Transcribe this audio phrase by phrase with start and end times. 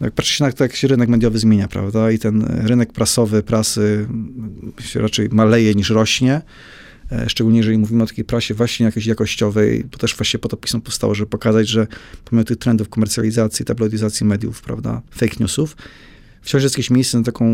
[0.00, 3.42] Jak patrzy się na to, jak się rynek mediowy zmienia, prawda, i ten rynek prasowy,
[3.42, 4.08] prasy
[4.80, 6.42] się raczej maleje niż rośnie,
[7.12, 10.56] e, szczególnie jeżeli mówimy o takiej prasie właśnie jakiejś jakościowej, bo też właśnie po to
[10.56, 11.86] pismo powstało, żeby pokazać, że
[12.24, 15.76] pomimo tych trendów komercjalizacji, tabloidyzacji mediów, prawda, fake newsów,
[16.42, 17.48] wciąż jest jakieś miejsce na, taką, e,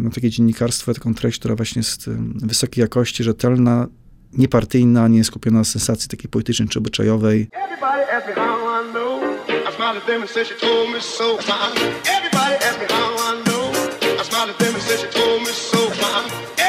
[0.00, 2.16] na takie dziennikarstwo, taką treść, która właśnie jest e,
[2.46, 3.86] wysokiej jakości, rzetelna,
[4.32, 7.48] niepartyjna, nie skupiona na sensacji takiej politycznej czy obyczajowej.
[7.52, 9.33] Everybody ask
[9.76, 11.26] smiled at them and said she told me so.
[12.16, 13.64] Everybody ask me how I know.
[14.20, 15.80] I smiled at them and said she told me so.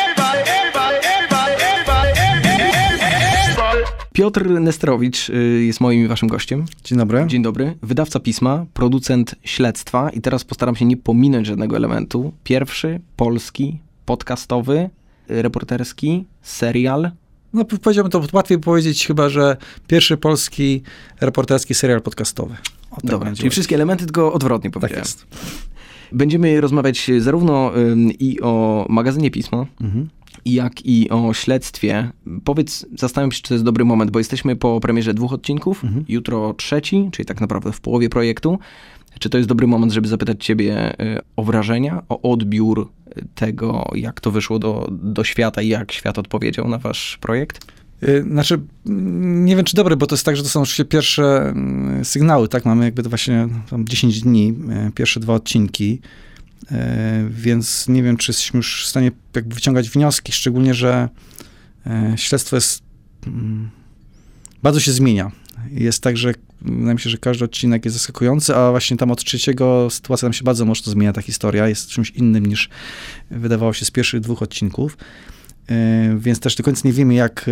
[0.01, 3.83] Everybody, everybody, everybody, everybody, everybody.
[4.13, 6.65] Piotr Nestrowicz y, jest moim i waszym gościem.
[6.83, 7.25] Dzień dobry.
[7.27, 7.77] Dzień dobry.
[7.81, 12.33] Wydawca pisma, producent śledztwa i teraz postaram się nie pominąć żadnego elementu.
[12.43, 14.89] Pierwszy polski, podcastowy,
[15.27, 17.11] reporterski serial
[17.55, 20.83] no powiedziałbym to łatwiej powiedzieć chyba, że pierwszy polski
[21.21, 22.55] reporterski serial podcastowy.
[22.97, 25.03] O, tak Dobra, czyli wszystkie elementy, tylko odwrotnie tak powiedziałem.
[25.03, 25.27] Tak jest.
[26.11, 27.71] Będziemy rozmawiać zarówno
[28.19, 30.09] i o magazynie Pismo, mhm.
[30.45, 32.11] jak i o śledztwie.
[32.43, 36.05] Powiedz, zastanawiam się, czy to jest dobry moment, bo jesteśmy po premierze dwóch odcinków, mhm.
[36.07, 38.59] jutro trzeci, czyli tak naprawdę w połowie projektu.
[39.19, 42.89] Czy to jest dobry moment, żeby zapytać ciebie y, o wrażenia, o odbiór
[43.35, 47.74] tego, jak to wyszło do, do świata i jak świat odpowiedział na wasz projekt?
[48.03, 51.49] Y, znaczy, nie wiem, czy dobry, bo to jest tak, że to są oczywiście pierwsze
[51.49, 52.65] mm, sygnały, tak?
[52.65, 54.53] Mamy jakby to właśnie tam 10 dni,
[54.87, 55.99] y, pierwsze dwa odcinki,
[56.63, 56.75] y,
[57.29, 61.09] więc nie wiem, czy jesteśmy już w stanie jakby wyciągać wnioski, szczególnie, że
[62.15, 62.83] śledztwo jest,
[63.27, 63.69] mm,
[64.63, 65.31] bardzo się zmienia.
[65.71, 69.23] Jest tak, że wydaje mi się, że każdy odcinek jest zaskakujący, a właśnie tam od
[69.23, 72.69] trzeciego sytuacja nam się bardzo mocno zmienia, ta historia jest czymś innym niż
[73.31, 74.97] wydawało się z pierwszych dwóch odcinków,
[76.17, 77.45] więc też do końca nie wiemy, jak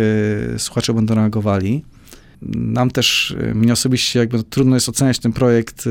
[0.54, 1.84] e, słuchacze będą reagowali.
[2.56, 5.84] Nam też, e, mnie osobiście jakby trudno jest oceniać ten projekt,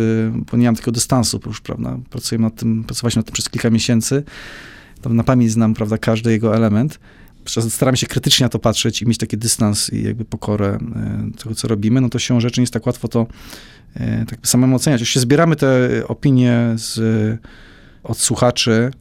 [0.52, 3.70] bo nie mam takiego dystansu już, prawda, pracujemy nad tym, pracowaliśmy nad tym przez kilka
[3.70, 4.24] miesięcy,
[5.02, 7.00] tam na pamięć znam, prawda, każdy jego element,
[7.70, 11.56] staramy się krytycznie na to patrzeć i mieć taki dystans i jakby pokorę e, tego,
[11.56, 13.28] co robimy, no to się rzeczy nie jest tak łatwo to
[13.96, 15.02] e, tak samemu oceniać.
[15.02, 17.00] Oczywiście zbieramy te opinie z,
[18.04, 18.92] od słuchaczy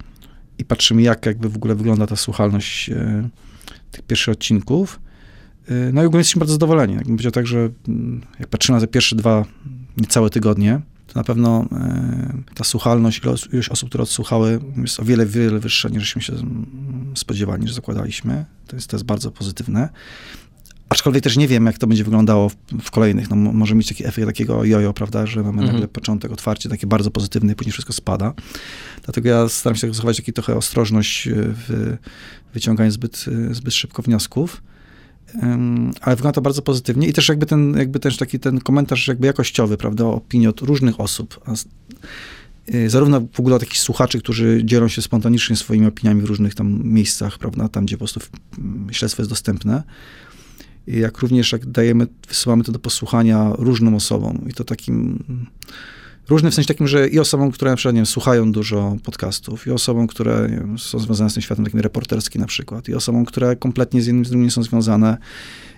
[0.62, 3.28] i patrzymy, jak jakby w ogóle wygląda ta słuchalność e,
[3.90, 5.00] tych pierwszych odcinków.
[5.92, 6.94] No i ogólnie jesteśmy bardzo zadowoleni.
[6.94, 9.44] Jakbym powiedział tak, że mm, jak patrzymy na te pierwsze dwa
[9.96, 13.20] niecałe tygodnie, to na pewno e, ta słuchalność,
[13.52, 16.32] ilość osób, które odsłuchały, jest o wiele, wiele wyższa, niż się
[17.14, 18.44] spodziewali, niż zakładaliśmy.
[18.66, 19.88] To jest, to jest bardzo pozytywne.
[20.92, 23.30] Aczkolwiek też nie wiem, jak to będzie wyglądało w, w kolejnych.
[23.30, 25.72] No, może mieć taki efekt takiego jojo, prawda, że mamy mhm.
[25.72, 28.32] nagle początek, otwarcie takie bardzo pozytywne i później wszystko spada.
[29.04, 31.96] Dlatego ja staram się zachować taki trochę ostrożność w
[32.54, 34.62] wyciąganiu zbyt, zbyt szybko wniosków
[36.00, 39.26] ale wygląda to bardzo pozytywnie i też jakby ten, jakby też taki ten komentarz jakby
[39.26, 41.40] jakościowy, prawda, opinii od różnych osób,
[42.74, 46.84] y, zarówno w ogóle takich słuchaczy, którzy dzielą się spontanicznie swoimi opiniami w różnych tam
[46.84, 48.20] miejscach, prawda, tam gdzie po prostu
[48.90, 49.82] śledztwo jest dostępne,
[50.86, 54.44] jak również jak dajemy, wysyłamy to do posłuchania różnym osobom.
[54.48, 55.24] I to takim
[56.28, 59.66] Różny w sensie takim, że i osobom, które na przykład, nie wiem, słuchają dużo podcastów,
[59.66, 63.24] i osobom, które wiem, są związane z tym światem takim reporterskim na przykład, i osobom,
[63.24, 65.18] które kompletnie z jednym z drugim nie są związane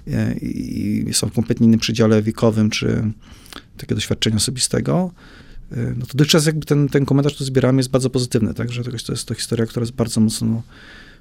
[0.06, 3.12] e, i, i są w kompletnie innym przedziale wiekowym, czy
[3.76, 5.10] takiego doświadczenia osobistego,
[5.72, 9.12] e, no to dotychczas jakby ten, ten komentarz, który zbieramy, jest bardzo pozytywny, także to
[9.12, 10.62] jest to historia, która jest bardzo mocno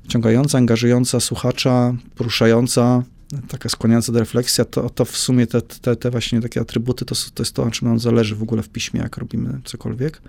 [0.03, 3.03] wciągająca, angażująca słuchacza, poruszająca,
[3.47, 7.15] taka skłaniająca do refleksji, to, to w sumie te, te, te właśnie takie atrybuty, to,
[7.33, 10.21] to jest to, na czym nam zależy w ogóle w piśmie, jak robimy cokolwiek,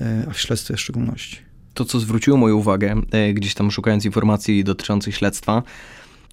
[0.00, 1.38] e, a w śledztwie w szczególności.
[1.74, 5.62] To, co zwróciło moją uwagę, e, gdzieś tam szukając informacji dotyczących śledztwa,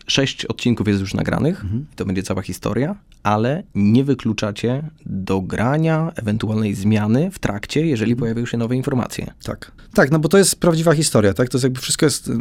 [0.08, 1.86] Sześć odcinków jest już nagranych, mhm.
[1.96, 8.20] to będzie cała historia, ale nie wykluczacie dogrania, ewentualnej zmiany w trakcie, jeżeli mhm.
[8.20, 9.34] pojawią się nowe informacje.
[9.44, 11.50] Tak, tak, no bo to jest prawdziwa historia, tak?
[11.50, 12.32] To jest jakby wszystko jest,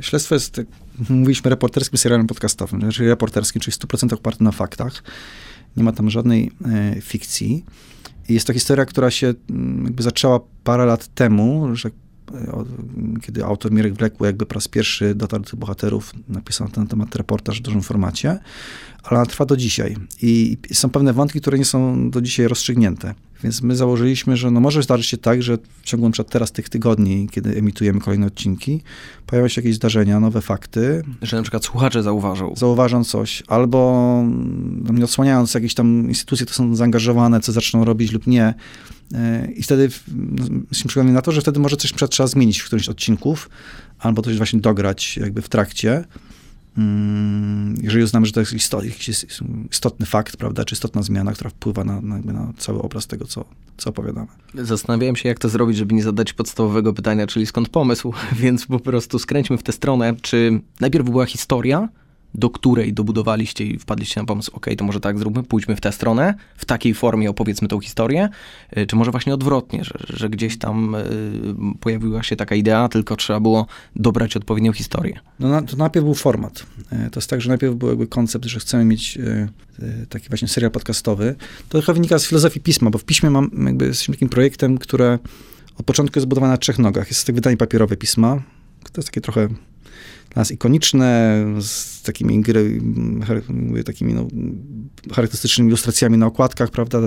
[0.00, 0.60] śledztwo jest,
[1.08, 5.02] mówiliśmy, reporterskim serialem podcastowym, czyli reporterskim, czyli w 100% oparty na faktach.
[5.76, 7.64] Nie ma tam żadnej e, fikcji.
[8.28, 9.34] Jest to historia, która się
[9.84, 11.90] jakby zaczęła parę lat temu, że
[13.22, 16.86] kiedy autor Mirek Wlekły jakby po raz pierwszy dotarł do tych bohaterów, napisał na ten
[16.86, 18.38] temat reportaż w dużym formacie,
[19.02, 19.96] ale ona trwa do dzisiaj.
[20.22, 23.14] I są pewne wątki, które nie są do dzisiaj rozstrzygnięte.
[23.42, 26.24] Więc my założyliśmy, że no może zdarzyć się tak, że w ciągu np.
[26.24, 28.80] teraz tych tygodni, kiedy emitujemy kolejne odcinki,
[29.26, 31.02] pojawią się jakieś zdarzenia, nowe fakty.
[31.22, 32.54] Że na przykład słuchacze zauważą.
[32.56, 34.22] Zauważą coś, albo
[34.84, 38.54] no, nie odsłaniając jakieś tam instytucje, to są zaangażowane, co zaczną robić lub nie.
[39.14, 42.66] E, I wtedy no, jesteśmy przekonani na to, że wtedy może coś trzeba zmienić w
[42.66, 43.50] którymś odcinków,
[43.98, 46.04] albo coś właśnie dograć jakby w trakcie.
[46.78, 48.52] Mm, jeżeli uznamy, że to jest
[49.70, 53.44] istotny fakt, prawda, czy istotna zmiana, która wpływa na, na, na cały obraz tego, co,
[53.76, 54.26] co opowiadamy.
[54.54, 58.80] Zastanawiałem się, jak to zrobić, żeby nie zadać podstawowego pytania, czyli skąd pomysł, więc po
[58.80, 60.14] prostu skręćmy w tę stronę.
[60.22, 61.88] Czy najpierw była historia,
[62.34, 65.92] do której dobudowaliście i wpadliście na pomysł, ok, to może tak zróbmy, pójdźmy w tę
[65.92, 68.28] stronę, w takiej formie opowiedzmy tą historię,
[68.76, 70.98] y, czy może właśnie odwrotnie, że, że gdzieś tam y,
[71.80, 75.20] pojawiła się taka idea, tylko trzeba było dobrać odpowiednią historię.
[75.40, 76.66] No to najpierw był format.
[77.06, 79.18] Y, to jest tak, że najpierw był jakby koncept, że chcemy mieć
[80.08, 81.34] taki właśnie serial podcastowy.
[81.68, 85.18] To trochę wynika z filozofii pisma, bo w piśmie mam jakby, jesteśmy takim projektem, które
[85.78, 87.08] od początku jest zbudowane na trzech nogach.
[87.08, 88.42] Jest to wydanie papierowe pisma,
[88.92, 89.48] to jest takie trochę
[90.34, 92.44] dla nas ikoniczne, z takimi,
[93.84, 94.28] takimi no,
[95.12, 96.98] charakterystycznymi ilustracjami na okładkach, prawda,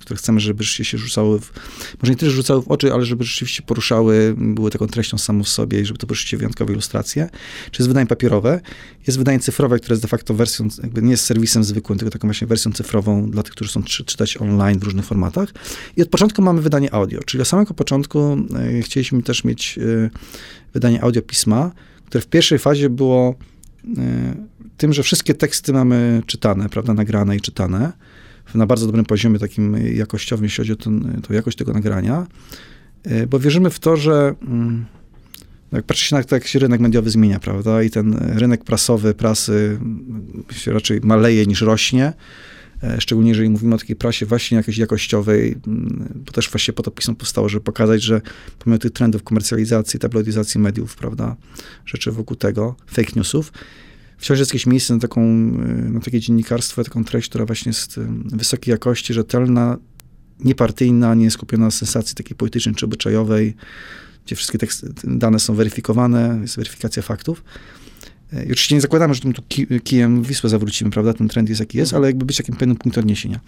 [0.00, 1.52] które chcemy, żeby rzeczywiście się rzucały, w,
[2.02, 5.48] może nie tyle rzucały w oczy, ale żeby rzeczywiście poruszały, były taką treścią samą w
[5.48, 7.28] sobie i żeby to były rzeczywiście wyjątkowe ilustracje.
[7.70, 8.60] Czy jest wydanie papierowe,
[9.06, 12.28] jest wydanie cyfrowe, które jest de facto wersją, jakby nie jest serwisem zwykłym, tylko taką
[12.28, 15.48] właśnie wersją cyfrową dla tych, którzy chcą czy, czytać online w różnych formatach.
[15.96, 18.36] I od początku mamy wydanie audio, czyli od samego początku
[18.78, 20.10] e, chcieliśmy też mieć e,
[20.74, 21.72] wydanie audio pisma,
[22.12, 23.34] które w pierwszej fazie było
[23.98, 24.34] e,
[24.76, 27.92] tym, że wszystkie teksty mamy czytane, prawda, nagrane i czytane
[28.54, 32.26] na bardzo dobrym poziomie takim jakościowym, jeśli chodzi o ten, tą jakość tego nagrania,
[33.04, 34.84] e, bo wierzymy w to, że mm,
[35.72, 39.14] jak patrzy się na to, jak się rynek mediowy zmienia, prawda, i ten rynek prasowy,
[39.14, 42.12] prasy mm, się raczej maleje niż rośnie,
[42.98, 46.90] szczególnie jeżeli mówimy o takiej prasie właśnie jakiejś jakościowej, mm, bo też właśnie po to
[46.90, 48.20] pismo powstało, żeby pokazać, że
[48.58, 51.36] pomimo tych trendów komercjalizacji, tabloidyzacji mediów, prawda,
[51.86, 53.52] rzeczy wokół tego, fake newsów,
[54.18, 55.26] wciąż jest jakieś miejsce na, taką,
[55.90, 59.78] na takie dziennikarstwo, taką treść, która właśnie jest wysokiej jakości, rzetelna,
[60.40, 63.54] niepartyjna, nie skupiona na sensacji takiej politycznej czy obyczajowej,
[64.26, 67.44] gdzie wszystkie teksty, dane są weryfikowane, jest weryfikacja faktów.
[68.32, 69.42] E, I oczywiście nie zakładamy, że tym tu
[69.84, 73.04] kijem Wisłę zawrócimy, prawda, ten trend jest jaki jest, ale jakby być takim pewnym punktem
[73.04, 73.40] odniesienia.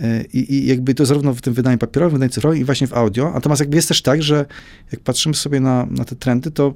[0.00, 2.92] E, I, I, jakby to zarówno w tym wydaniu papierowym, wydaniu cyfrowym i właśnie w
[2.92, 3.30] audio.
[3.34, 4.46] Natomiast jakby jest też tak, że
[4.92, 6.74] jak patrzymy sobie na, na te trendy, to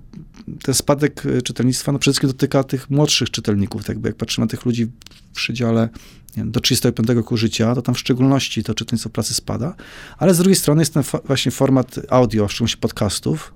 [0.62, 3.82] ten spadek e, czytelnictwa no przede wszystkim dotyka tych młodszych czytelników.
[3.82, 4.87] Tak jakby jak patrzymy na tych ludzi
[5.32, 5.88] w przedziale
[6.37, 9.75] wiem, do 35 roku życia, to tam w szczególności to czytelnictwo pracy spada.
[10.19, 13.54] Ale z drugiej strony jest ten właśnie format audio, w szczególności podcastów,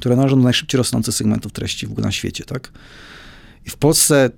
[0.00, 2.72] które należą do najszybciej rosnących segmentów treści w ogóle na świecie, tak?
[3.66, 4.30] I w Polsce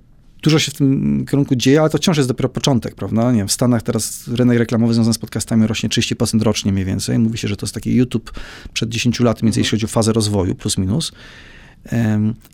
[0.43, 3.31] dużo się w tym kierunku dzieje, ale to wciąż jest dopiero początek, prawda?
[3.31, 7.19] Nie wiem, w Stanach teraz rynek reklamowy związany z podcastami rośnie 30% rocznie mniej więcej.
[7.19, 8.31] Mówi się, że to jest taki YouTube
[8.73, 11.11] przed 10 lat, mniej więcej jeśli chodzi o fazę rozwoju, plus minus.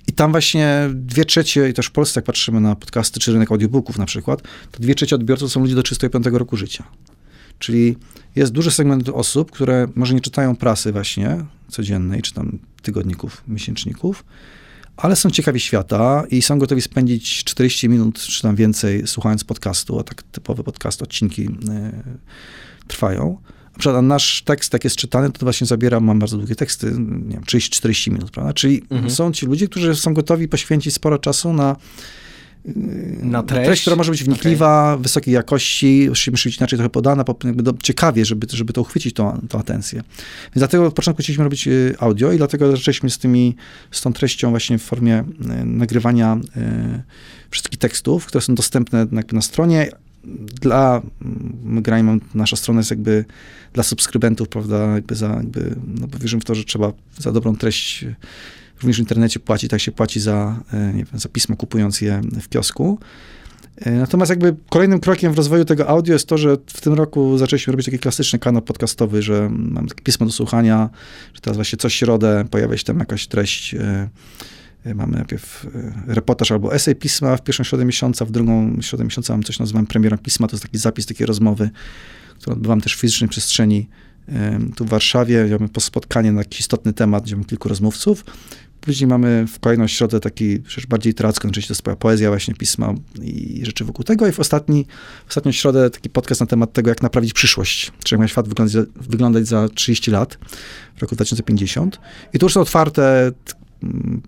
[0.08, 3.52] I tam właśnie dwie trzecie, i też w Polsce, jak patrzymy na podcasty czy rynek
[3.52, 4.42] audiobooków na przykład,
[4.72, 6.84] to dwie trzecie odbiorców są ludzie do 35 roku życia.
[7.60, 7.98] Czyli
[8.36, 14.26] jest duży segment osób, które może nie czytają prasy właśnie codziennej, czy tam tygodników, miesięczników,
[14.98, 20.00] ale są ciekawi świata i są gotowi spędzić 40 minut czy tam więcej słuchając podcastu,
[20.00, 21.50] a tak typowe podcast, odcinki y,
[22.88, 23.38] trwają.
[23.74, 27.36] Na przykład nasz tekst, jak jest czytany, to właśnie zabiera, mam bardzo długie teksty, nie
[27.36, 28.54] wiem, 30-40 minut, prawda?
[28.54, 29.12] Czyli mhm.
[29.12, 31.76] są ci ludzie, którzy są gotowi poświęcić sporo czasu na
[33.22, 33.66] na treść.
[33.66, 35.04] treść, która może być wnikliwa, okay.
[35.04, 37.24] wysokiej jakości, musi być inaczej trochę podana,
[37.56, 40.02] do, ciekawie, żeby, żeby to uchwycić, tą, tą atencję.
[40.44, 43.56] Więc dlatego od początku chcieliśmy robić y, audio i dlatego zaczęliśmy z tymi,
[43.92, 47.04] z tą treścią właśnie w formie y, nagrywania y,
[47.52, 49.92] wszystkich tekstów, które są dostępne jakby na stronie,
[50.62, 51.02] dla,
[51.64, 53.26] my grajmy, nasza strona jest jakby
[53.74, 57.56] dla subskrybentów, prawda, jakby za, jakby, no bo wierzymy w to, że trzeba za dobrą
[57.56, 58.06] treść
[58.80, 62.50] również w internecie płaci, tak się płaci za, e, wiem, za pismo, kupując je w
[62.50, 63.00] kiosku.
[63.78, 67.38] E, natomiast jakby kolejnym krokiem w rozwoju tego audio jest to, że w tym roku
[67.38, 70.90] zaczęliśmy robić taki klasyczny kanał podcastowy, że mam takie pismo do słuchania,
[71.34, 73.74] że teraz właśnie co środę pojawia się tam jakaś treść.
[73.76, 74.10] E,
[74.96, 75.68] mamy najpierw
[76.08, 79.86] reportaż albo esej pisma w pierwszą środę miesiąca, w drugą środę miesiąca mam coś nazywam
[79.86, 81.70] premierą pisma, to jest taki zapis takiej rozmowy,
[82.40, 83.90] którą odbywam też w fizycznej przestrzeni
[84.76, 85.48] tu w Warszawie.
[85.60, 88.26] Mamy spotkanie na jakiś istotny temat, gdzie mamy kilku rozmówców.
[88.82, 92.94] Później mamy w kolejną środę taki rzecz bardziej literacką, oczywiście to jest poezja, właśnie pisma
[93.22, 94.28] i rzeczy wokół tego.
[94.28, 94.86] I w, ostatni,
[95.26, 98.48] w ostatnią środę taki podcast na temat tego, jak naprawić przyszłość, czyli jak ma świat
[98.48, 100.38] wyglądać, wyglądać za 30 lat,
[100.96, 102.00] w roku 2050.
[102.34, 103.32] I tu już są otwarte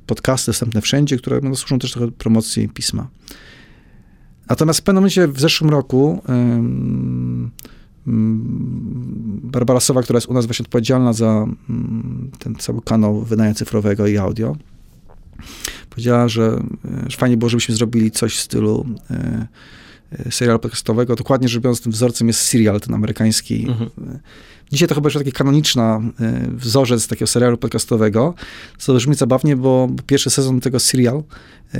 [0.05, 3.08] podcasty dostępne wszędzie, które no, służą też trochę promocji pisma.
[4.50, 7.51] Natomiast w pewnym momencie w zeszłym roku Mm,
[9.43, 14.08] Barbara Sowa, która jest u nas właśnie odpowiedzialna za mm, ten cały kanał wydania cyfrowego
[14.08, 14.55] i audio,
[15.89, 16.63] powiedziała, że,
[17.08, 19.48] że fajnie było, żebyśmy zrobili coś w stylu e,
[20.12, 21.15] e, serialu podcastowego.
[21.15, 23.67] Dokładnie rzecz biorąc, tym wzorcem jest serial, ten amerykański.
[23.70, 23.89] Mhm.
[24.72, 26.01] Dzisiaj to chyba już taki kanoniczna
[26.51, 28.34] wzorzec takiego serialu podcastowego,
[28.78, 31.24] co brzmi zabawnie, bo pierwszy sezon tego serial,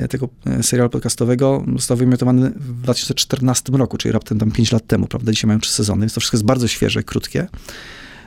[0.10, 0.30] tego
[0.62, 5.32] serialu podcastowego został wyemitowany w 2014 roku, czyli raptem tam 5 lat temu, prawda?
[5.32, 7.48] Dzisiaj mają 3 sezony, więc to wszystko jest bardzo świeże, krótkie.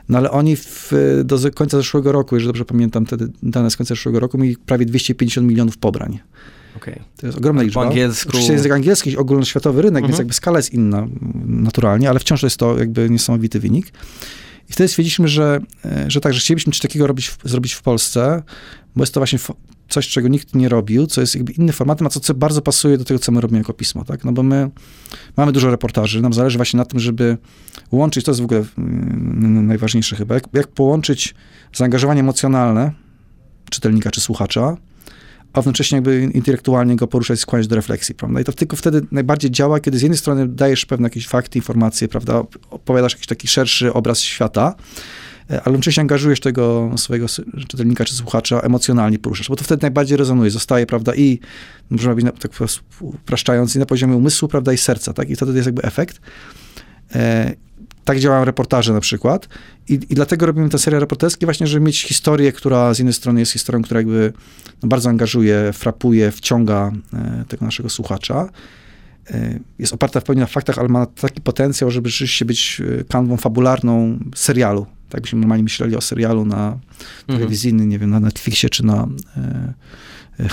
[0.09, 0.91] No ale oni w,
[1.23, 4.85] do końca zeszłego roku, jeżeli dobrze pamiętam te dane z końca zeszłego roku, mieli prawie
[4.85, 6.19] 250 milionów pobrań.
[6.77, 6.99] Okay.
[7.17, 7.81] To jest ogromna liczba.
[7.81, 8.29] Po angielsku...
[8.29, 10.11] Oczywiście język angielski, ogólnoświatowy rynek, mhm.
[10.11, 11.07] więc jakby skala jest inna
[11.45, 13.91] naturalnie, ale wciąż jest to jakby niesamowity wynik.
[14.69, 18.43] I wtedy stwierdziliśmy, że, e, że tak, że chcielibyśmy coś takiego robić, zrobić w Polsce,
[18.95, 19.39] bo jest to właśnie
[19.89, 22.97] coś, czego nikt nie robił, co jest jakby inny formatem, a co, co bardzo pasuje
[22.97, 24.23] do tego, co my robimy jako pismo, tak?
[24.23, 24.69] No bo my
[25.37, 27.37] mamy dużo reportaży, nam zależy właśnie na tym, żeby
[27.91, 31.35] łączyć, to jest w ogóle mm, najważniejsze chyba, jak, jak połączyć
[31.73, 32.91] zaangażowanie emocjonalne
[33.69, 34.77] czytelnika czy słuchacza,
[35.55, 38.41] a jednocześnie jakby intelektualnie go poruszać, skłaniać do refleksji, prawda?
[38.41, 42.07] I to tylko wtedy najbardziej działa, kiedy z jednej strony dajesz pewne jakieś fakty, informacje,
[42.07, 42.43] prawda?
[42.69, 44.75] Opowiadasz jakiś taki szerszy obraz świata,
[45.49, 47.27] e, ale jednocześnie angażujesz tego swojego
[47.67, 51.39] czytelnika czy słuchacza, emocjonalnie poruszasz, bo to wtedy najbardziej rezonuje, zostaje, prawda, i
[51.89, 52.51] można powiedzieć, tak
[53.01, 55.29] upraszczając, i na poziomie umysłu, prawda, i serca, tak?
[55.29, 56.21] I wtedy jest jakby efekt.
[58.05, 59.47] Tak działają reportaże na przykład.
[59.89, 63.39] I, I dlatego robimy tę serię reporterską właśnie, żeby mieć historię, która z jednej strony
[63.39, 64.33] jest historią, która jakby
[64.83, 68.49] no, bardzo angażuje, frapuje, wciąga e, tego naszego słuchacza.
[69.29, 73.03] E, jest oparta w pełni na faktach, ale ma taki potencjał, żeby rzeczywiście być e,
[73.03, 74.85] kanwą fabularną serialu.
[75.09, 77.39] Tak byśmy normalnie myśleli o serialu na mhm.
[77.39, 79.07] telewizyjny, nie wiem, na Netflixie czy na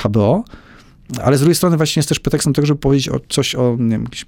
[0.04, 0.44] HBO.
[1.23, 3.90] Ale z drugiej strony właśnie jest też pretekstem tego, żeby powiedzieć o coś o nie
[3.90, 4.26] wiem, jakichś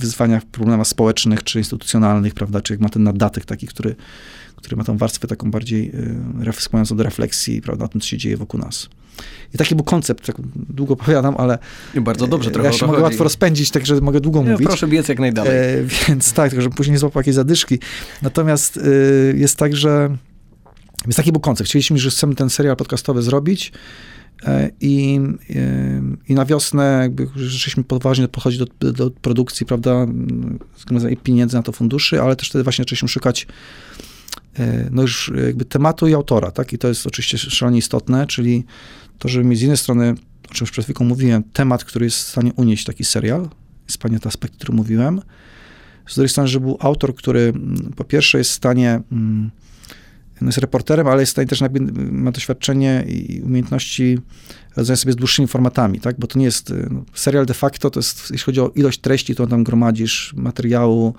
[0.00, 3.94] wyzwaniach, problemach społecznych czy instytucjonalnych, prawda, czy jak ma ten nadatek taki, który,
[4.56, 5.92] który ma tą warstwę taką bardziej
[6.48, 8.88] y, skłaniającą do refleksji, prawda, o tym, co się dzieje wokół nas.
[9.54, 11.58] I taki był koncept, tak długo powiadam, ale...
[11.94, 14.66] Bardzo dobrze trochę Ja się mogę łatwo rozpędzić, także mogę długo mówić.
[14.66, 15.52] Proszę biec jak najdalej.
[15.52, 17.78] E, więc tak, żeby później nie złapał jakieś zadyszki.
[18.22, 20.16] Natomiast y, jest tak, że...
[21.04, 21.70] Więc taki był koncept.
[21.70, 23.76] Chcieliśmy, że chcemy ten serial podcastowy zrobić, E,
[24.80, 25.20] I,
[25.50, 30.06] e, I na wiosnę jakby żeśmy poważnie podchodzić do, do produkcji, prawda,
[31.10, 33.46] i pieniędzy na to funduszy, ale też wtedy właśnie zaczęliśmy szukać
[34.58, 36.72] e, no już jakby tematu i autora, tak?
[36.72, 38.64] I to jest oczywiście szalenie istotne, czyli
[39.18, 40.14] to, żeby mieć z jednej strony,
[40.50, 43.48] o czym już przed chwilą mówiłem, temat, który jest w stanie unieść taki serial,
[43.86, 45.20] jest panie te aspekt, który mówiłem.
[46.08, 49.50] Z drugiej strony, żeby był autor, który mm, po pierwsze jest w stanie mm,
[50.46, 51.60] jest reporterem, ale jest też
[52.10, 54.18] ma doświadczenie i umiejętności
[54.76, 56.18] radzenia sobie z dłuższymi formatami, tak?
[56.18, 59.34] Bo to nie jest, no, serial de facto to jest, jeśli chodzi o ilość treści,
[59.34, 61.14] to tam gromadzisz materiału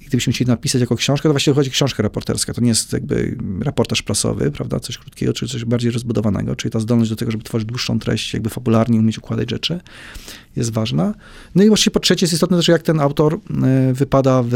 [0.00, 2.52] i gdybyśmy chcieli napisać jako książkę, to właściwie chodzi o książkę reporterską.
[2.52, 4.80] To nie jest jakby reportaż prasowy, prawda?
[4.80, 8.34] Coś krótkiego, czy coś bardziej rozbudowanego, czyli ta zdolność do tego, żeby tworzyć dłuższą treść,
[8.34, 9.80] jakby fabularnie umieć układać rzeczy,
[10.56, 11.14] jest ważna.
[11.54, 13.34] No i właściwie po trzecie jest istotne też, jak ten autor
[13.90, 14.52] y, wypada w,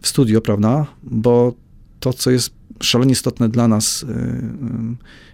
[0.00, 0.86] w studio, prawda?
[1.02, 1.54] Bo
[2.00, 2.50] to, co jest
[2.80, 4.08] szalenie istotne dla nas y, y,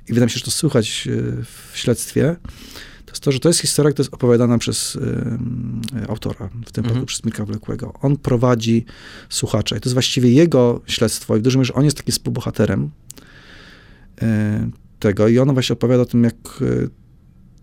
[0.09, 2.37] i wydaje mi się, że to słychać y, w śledztwie,
[3.05, 4.99] to jest to, że to jest historia, która jest opowiadana przez
[6.09, 7.07] autora, w tym mhm.
[7.07, 7.93] przez Mirka Wlekłego.
[8.03, 8.85] On prowadzi
[9.29, 12.91] słuchacza i to jest właściwie jego śledztwo i w dużym mierze on jest takim współbohaterem
[14.99, 16.35] tego i on właśnie opowiada o tym, jak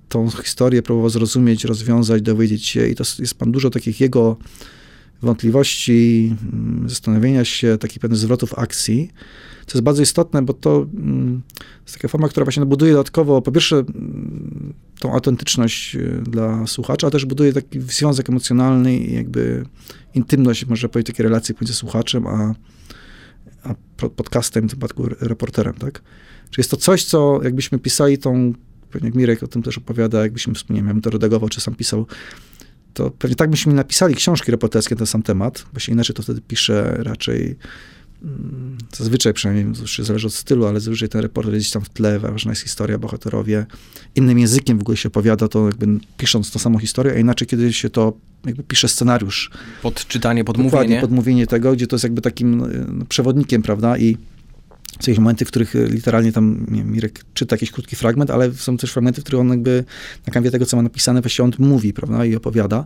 [0.10, 4.38] tą historię próbował zrozumieć, rozwiązać, dowiedzieć się i to jest pan dużo takich jego
[5.26, 9.10] wątpliwości, mm, zastanowienia się, takich pewnych zwrotów akcji,
[9.66, 11.42] co jest bardzo istotne, bo to mm,
[11.84, 17.08] jest taka forma, która właśnie buduje dodatkowo, po pierwsze, mm, tą autentyczność y, dla słuchacza,
[17.08, 19.66] a też buduje taki związek emocjonalny i jakby
[20.14, 22.56] intymność, można powiedzieć, takie relacje pomiędzy słuchaczem a,
[23.64, 23.76] a
[24.10, 26.02] podcastem, w tym przypadku reporterem, tak?
[26.50, 28.54] Czyli jest to coś, co jakbyśmy pisali tą,
[28.92, 32.08] pewnie jak Mirek o tym też opowiada, jakbyśmy, nie wiem, to redagował, czy sam pisał,
[32.96, 36.24] to pewnie tak byśmy napisali książki reporterskie na ten sam temat, bo się inaczej to
[36.24, 37.56] wtedy pisze raczej
[38.24, 41.90] Mm, zazwyczaj przynajmniej, już zależy od stylu, ale zazwyczaj ten reporter jest gdzieś tam w
[41.90, 43.66] tle, ważna jest historia, bohaterowie.
[44.16, 45.88] Innym językiem w ogóle się opowiada to jakby
[46.18, 48.14] pisząc tą samą historię, a inaczej kiedy się to
[48.46, 49.52] jakby pisze scenariusz.
[49.82, 50.72] Podczytanie, podmówienie.
[50.72, 52.58] Dokładnie, podmówienie tego, gdzie to jest jakby takim
[52.98, 54.18] no, przewodnikiem, prawda, i
[55.00, 58.54] są jakieś momenty, w których literalnie tam nie wiem, Mirek czyta jakiś krótki fragment, ale
[58.54, 59.84] są też fragmenty, w których on jakby
[60.28, 62.86] na kanwie tego, co ma napisane, właściwie on mówi, prawda, i opowiada.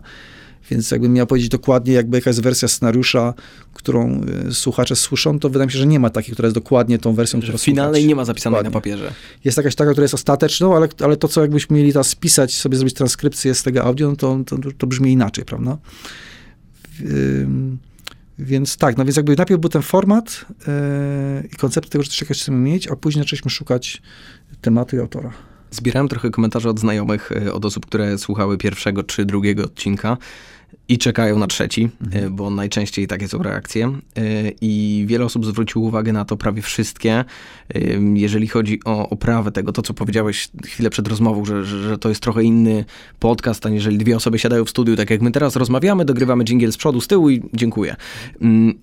[0.70, 3.34] Więc jakbym miał powiedzieć dokładnie, jakby jaka jest wersja scenariusza,
[3.74, 6.98] którą e, słuchacze słyszą, to wydaje mi się, że nie ma takiej, która jest dokładnie
[6.98, 9.12] tą wersją, która Finalnej nie ma zapisanej na papierze.
[9.44, 12.76] Jest jakaś taka, która jest ostateczną, ale, ale to, co jakbyśmy mieli teraz spisać, sobie
[12.76, 15.78] zrobić transkrypcję z tego audio, no to, to, to brzmi inaczej, prawda?
[18.40, 22.28] Więc tak, no więc jakby najpierw był ten format yy, i koncept tego, że coś
[22.28, 24.02] chcemy mieć, a później zaczęliśmy szukać
[24.60, 25.32] tematu i autora.
[25.70, 30.16] Zbierałem trochę komentarzy od znajomych, e, od osób, które słuchały pierwszego czy drugiego odcinka
[30.88, 32.36] i czekają na trzeci, mhm.
[32.36, 33.92] bo najczęściej takie są reakcje.
[34.60, 37.24] I wiele osób zwróciło uwagę na to, prawie wszystkie,
[38.14, 42.08] jeżeli chodzi o oprawę tego, to co powiedziałeś chwilę przed rozmową, że, że, że to
[42.08, 42.84] jest trochę inny
[43.18, 46.76] podcast, aniżeli dwie osoby siadają w studiu, tak jak my teraz rozmawiamy, dogrywamy dżingiel z
[46.76, 47.96] przodu, z tyłu i dziękuję.
[48.40, 48.74] Mm,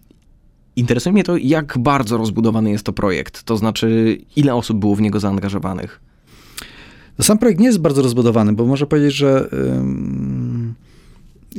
[0.75, 5.01] interesuje mnie to, jak bardzo rozbudowany jest to projekt, to znaczy ile osób było w
[5.01, 5.99] niego zaangażowanych.
[7.19, 9.49] No, sam projekt nie jest bardzo rozbudowany, bo można powiedzieć, że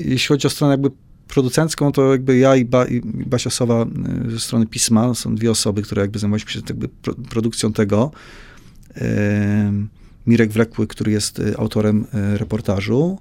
[0.04, 0.90] jeśli chodzi o stronę jakby
[1.28, 3.86] producencką, to jakby ja i, ba, i Basia Sowa
[4.26, 6.88] y, ze strony pisma, są dwie osoby, które jakby zajmowaliśmy się jakby
[7.28, 8.10] produkcją tego.
[10.26, 13.18] Mirek Wlekły, który jest y, autorem y, reportażu.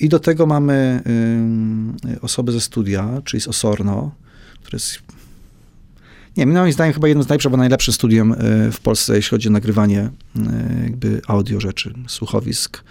[0.00, 1.02] I do tego mamy
[2.20, 4.14] osobę ze studia, czyli z Osorno,
[4.60, 4.98] które jest
[6.36, 8.34] nie wiem, moim zdaniem chyba jednym z najlepszych, bo najlepszym studiem
[8.72, 10.10] w Polsce, jeśli chodzi o nagrywanie
[10.82, 12.84] jakby audio rzeczy, słuchowisk.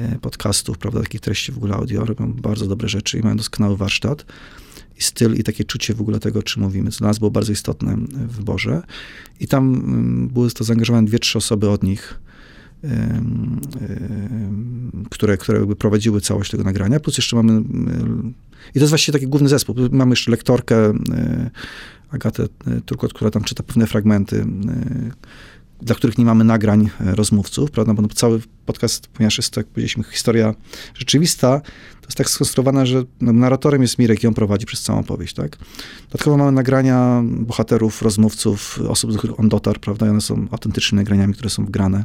[0.00, 3.76] E, podcastów, prawda, takich treści w ogóle audio, robią bardzo dobre rzeczy i mają doskonały
[3.76, 4.26] warsztat
[4.98, 7.52] i styl i takie czucie w ogóle tego, czy mówimy, co dla nas było bardzo
[7.52, 8.82] istotne w wyborze.
[9.40, 12.20] I tam mm, były to zaangażowane dwie, trzy osoby od nich,
[15.10, 17.60] które, które jakby prowadziły całość tego nagrania, plus jeszcze mamy,
[18.70, 20.76] i to jest właściwie taki główny zespół, mamy jeszcze lektorkę
[21.12, 21.50] e,
[22.10, 24.46] Agatę e, Turkot, która tam czyta pewne fragmenty
[25.82, 29.60] dla których nie mamy nagrań e, rozmówców, prawda, bo no, cały podcast, ponieważ jest to,
[29.60, 30.54] jak powiedzieliśmy, historia
[30.94, 31.60] rzeczywista,
[32.00, 35.34] to jest tak skonstruowana, że no, narratorem jest Mirek i on prowadzi przez całą opowieść,
[35.34, 35.58] tak.
[36.10, 41.00] Dodatkowo mamy nagrania bohaterów, rozmówców, osób, do których on dotarł, prawda, i one są autentycznymi
[41.00, 42.04] nagraniami, które są wgrane,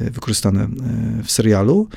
[0.00, 0.68] e, wykorzystane e,
[1.24, 1.88] w serialu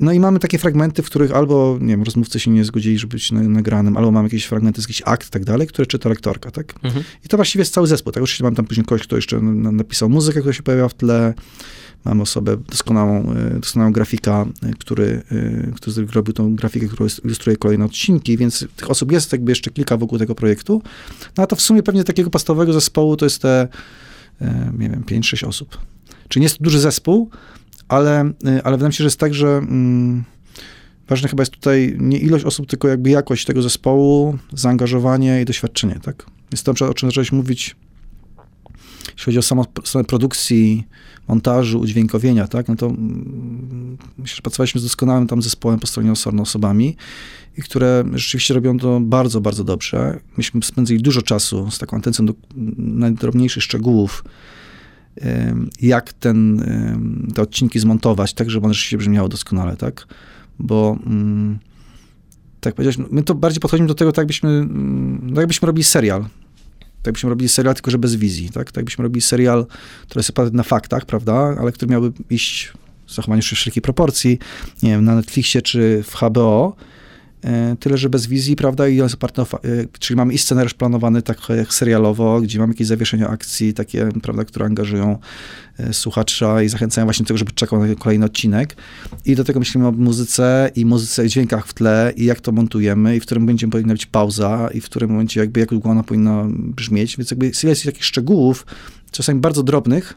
[0.00, 3.10] no i mamy takie fragmenty, w których albo, nie wiem, rozmówcy się nie zgodzili, żeby
[3.10, 6.50] być nagranym, albo mamy jakieś fragmenty z jakichś akt i tak dalej, które czyta lektorka,
[6.50, 6.74] tak?
[6.82, 7.04] Mhm.
[7.24, 8.22] I to właściwie jest cały zespół, tak?
[8.22, 11.34] Oczywiście mamy tam później kogoś, kto jeszcze napisał muzykę, która się pojawia w tle,
[12.04, 17.56] mamy osobę doskonałą, e, doskonałą grafika, e, który, e, który robił tą grafikę, która ilustruje
[17.56, 20.82] kolejne odcinki, więc tych osób jest jakby jeszcze kilka wokół tego projektu.
[21.36, 23.68] No a to w sumie pewnie takiego pastowego zespołu to jest te,
[24.78, 25.78] nie wiem, 5-6 osób.
[26.28, 27.30] Czyli nie jest to duży zespół,
[27.88, 30.24] ale, y, ale wydaje mi się, że jest tak, że mm,
[31.08, 36.00] ważne chyba jest tutaj nie ilość osób, tylko jakby jakość tego zespołu, zaangażowanie i doświadczenie,
[36.02, 36.26] tak?
[36.52, 37.76] Jest to, o czym zacząłeś mówić,
[39.06, 40.86] jeśli chodzi o samą stronę produkcji,
[41.28, 46.12] montażu, udźwiękowienia, tak, no to mm, myślę, że pracowaliśmy z doskonałym tam zespołem po stronie
[46.12, 46.96] Osorno osobami,
[47.58, 50.20] i które rzeczywiście robią to bardzo, bardzo dobrze.
[50.36, 52.34] Myśmy spędzili dużo czasu z taką atencją do
[52.76, 54.24] najdrobniejszych szczegółów,
[55.80, 56.64] jak ten,
[57.34, 60.06] te odcinki zmontować, tak, żeby one rzeczywiście brzmiały doskonale, tak?
[60.58, 61.58] Bo mm,
[62.60, 66.22] tak powiedziałeś, my to bardziej podchodzimy do tego, tak jakbyśmy, mm, no jakbyśmy robili serial.
[66.22, 68.66] Tak jakbyśmy robili serial, tylko że bez wizji, tak?
[68.66, 69.66] Tak jakbyśmy robili serial,
[70.02, 71.56] który jest oparty na faktach, prawda?
[71.60, 72.72] Ale który miałby iść
[73.06, 74.38] z zachowaniem wszelkiej proporcji,
[74.82, 76.76] nie wiem, na Netflixie czy w HBO,
[77.80, 79.46] tyle, że bez wizji, prawda, i jest oparte, e,
[79.98, 84.44] czyli mamy i scenariusz planowany tak jak serialowo, gdzie mamy jakieś zawieszenia akcji, takie, prawda,
[84.44, 85.18] które angażują
[85.78, 88.76] e, słuchacza i zachęcają właśnie do tego, żeby czekał na kolejny odcinek.
[89.24, 92.52] I do tego myślimy o muzyce i muzyce i dźwiękach w tle i jak to
[92.52, 95.90] montujemy i w którym momencie powinna być pauza i w którym momencie jakby jak długo
[95.90, 98.66] ona powinna brzmieć, więc jakby jest takich szczegółów,
[99.10, 100.14] czasami bardzo drobnych,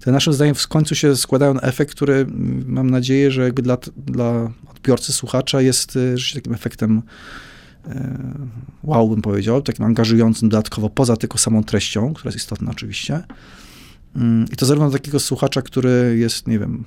[0.00, 3.62] te naszym zdaniem w końcu się składają na efekt, który mm, mam nadzieję, że jakby
[3.62, 7.02] dla, dla odbiorcy, słuchacza jest y, rzeczywiście takim efektem
[7.88, 8.18] e,
[8.82, 13.22] wow, bym powiedział, takim angażującym dodatkowo, poza tylko samą treścią, która jest istotna oczywiście.
[14.16, 16.84] Mm, I to zarówno dla takiego słuchacza, który jest, nie wiem,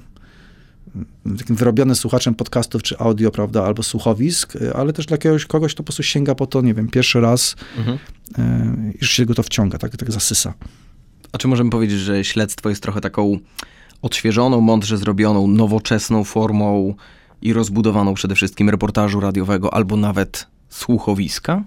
[1.26, 5.17] mm, takim wyrobionym słuchaczem podcastów czy audio, prawda, albo słuchowisk, y, ale też dla
[5.48, 7.98] kogoś, kto po prostu sięga po to, nie wiem, pierwszy raz mhm.
[8.38, 10.54] E, i już się go to wciąga, tak, tak zasysa.
[11.32, 13.39] A czy możemy powiedzieć, że śledztwo jest trochę taką
[14.02, 16.94] odświeżoną, mądrze zrobioną, nowoczesną formą
[17.42, 21.63] i rozbudowaną przede wszystkim reportażu radiowego albo nawet słuchowiska?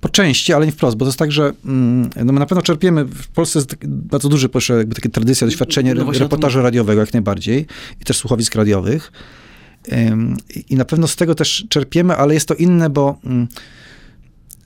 [0.00, 2.62] Po części, ale nie wprost, bo to jest tak, że mm, no my na pewno
[2.62, 7.66] czerpiemy, w Polsce jest bardzo duży jakby takie tradycja, doświadczenie no reportażu radiowego jak najbardziej
[8.00, 9.12] i też słuchowisk radiowych.
[10.68, 13.48] I na pewno z tego też czerpiemy, ale jest to inne, bo mm,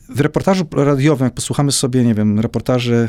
[0.09, 3.09] w reportażu radiowym, jak posłuchamy sobie, nie wiem, reportaży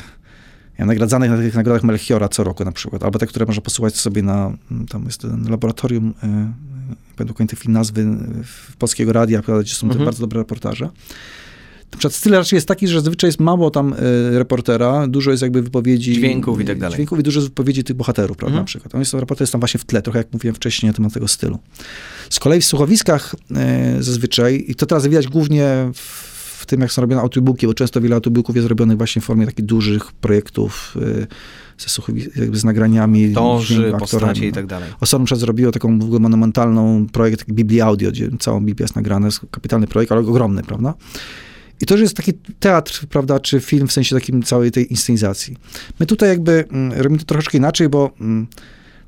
[0.85, 4.21] nagradzanych na tych nagrodach Melchiora co roku na przykład, albo te, które można posłuchać sobie
[4.21, 4.53] na,
[4.89, 8.05] tam jest ten laboratorium, nie będę pamiętał nazwy,
[8.43, 10.05] w Polskiego Radia, gdzie są mhm.
[10.05, 10.89] bardzo dobre reportaże.
[11.91, 15.43] Na przykład styl raczej jest taki, że zazwyczaj jest mało tam y, reportera, dużo jest
[15.43, 16.13] jakby wypowiedzi.
[16.13, 16.95] Dźwięków i tak dalej.
[16.95, 18.63] Dźwięków i dużo jest wypowiedzi tych bohaterów, prawda, mhm.
[18.63, 18.95] na przykład.
[18.95, 21.27] On jest, reporter jest tam właśnie w tle, trochę jak mówiłem wcześniej na temat tego
[21.27, 21.59] stylu.
[22.29, 23.35] Z kolei w słuchowiskach
[23.99, 26.26] y, zazwyczaj, i to teraz widać głównie w
[26.67, 29.65] tym, jak są robione audiobooki, bo często wiele audiobooków jest robionych właśnie w formie takich
[29.65, 33.33] dużych projektów y, z nagraniami.
[33.33, 34.89] Torzy, postaci i tak dalej.
[35.01, 39.25] Osobno przez zrobiło taką w ogóle monumentalną projekt Biblii Audio, gdzie całą Biblię jest nagrana,
[39.27, 40.93] jest kapitalny projekt, ale ogromny, prawda?
[41.81, 45.57] I to już jest taki teatr, prawda, czy film w sensie takim całej tej inscenizacji.
[45.99, 48.47] My tutaj jakby mm, robimy to troszeczkę inaczej, bo mm,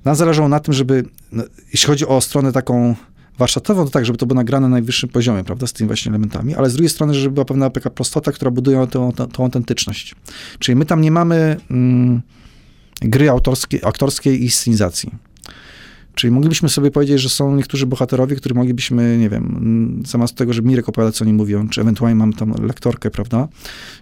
[0.05, 1.43] nam zależało na tym, żeby, no,
[1.73, 2.95] jeśli chodzi o stronę taką
[3.39, 6.55] warsztatową, to tak, żeby to było nagrane na najwyższym poziomie, prawda, z tymi właśnie elementami,
[6.55, 10.15] ale z drugiej strony, żeby była pewna taka prostota, która buduje tą, tą, autentyczność.
[10.59, 12.21] Czyli my tam nie mamy mm,
[13.01, 13.29] gry
[13.83, 15.11] aktorskiej i scenizacji.
[16.15, 20.67] Czyli moglibyśmy sobie powiedzieć, że są niektórzy bohaterowie, których moglibyśmy, nie wiem, zamiast tego, żeby
[20.67, 23.47] Mirek opowiadać, co oni mówią, czy ewentualnie mam tam lektorkę, prawda,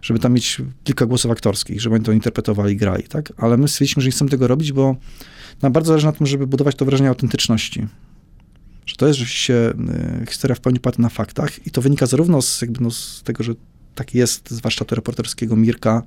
[0.02, 3.34] żeby tam mieć kilka głosów aktorskich, żeby oni to interpretowali, grali, tak?
[3.38, 4.96] Ale my stwierdziliśmy, że nie chcemy tego robić, bo
[5.62, 7.88] nam bardzo zależy na tym, żeby budować to wrażenie autentyczności.
[8.98, 9.70] To jest rzeczywiście
[10.24, 13.24] y, historia w pełni oparta na faktach i to wynika zarówno z, jakby, no, z
[13.24, 13.54] tego, że
[13.96, 16.04] tak jest z warsztatu reporterskiego Mirka,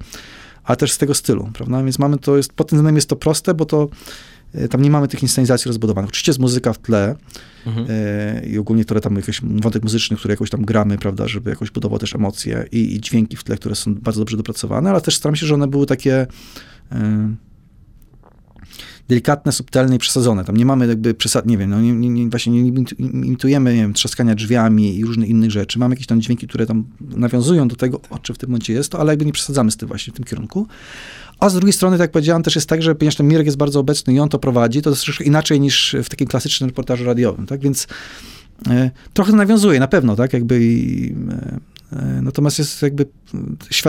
[0.64, 1.82] ale też z tego stylu, prawda?
[1.82, 3.88] Więc mamy to, jest, pod tym względem jest to proste, bo to
[4.54, 6.08] y, tam nie mamy tych inscenizacji rozbudowanych.
[6.08, 7.16] Oczywiście jest muzyka w tle
[7.66, 7.90] mhm.
[7.90, 11.70] y, i ogólnie to tam jakiś wątek muzyczny, który jakoś tam gramy, prawda, żeby jakoś
[11.70, 15.16] budował też emocje i, i dźwięki w tle, które są bardzo dobrze dopracowane, ale też
[15.16, 16.26] staram się, że one były takie
[16.92, 16.96] y,
[19.10, 20.44] delikatne, subtelne i przesadzone.
[20.44, 23.92] Tam nie mamy jakby przesad, nie wiem, no nie, nie, właśnie nie imitujemy, nie wiem,
[23.92, 25.78] trzaskania drzwiami i różnych innych rzeczy.
[25.78, 28.92] Mamy jakieś tam dźwięki, które tam nawiązują do tego, o czym w tym momencie jest
[28.92, 30.66] to, ale jakby nie przesadzamy z tym właśnie w tym kierunku.
[31.40, 33.58] A z drugiej strony, tak jak powiedziałem, też jest tak, że ponieważ ten Mirek jest
[33.58, 37.04] bardzo obecny i on to prowadzi, to jest troszkę inaczej niż w takim klasycznym reportażu
[37.04, 37.60] radiowym, tak?
[37.60, 37.86] Więc
[38.68, 40.32] e, trochę nawiązuje, na pewno, tak?
[40.32, 41.14] Jakby i,
[41.92, 43.06] e natomiast jest jakby,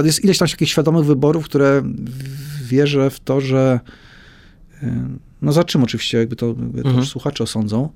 [0.04, 1.82] jest ileś tam takich świadomych wyborów, które
[2.64, 3.80] wierzę w to, że
[5.42, 6.96] no zobaczymy oczywiście, jakby to, jakby mhm.
[6.96, 7.90] to słuchacze osądzą,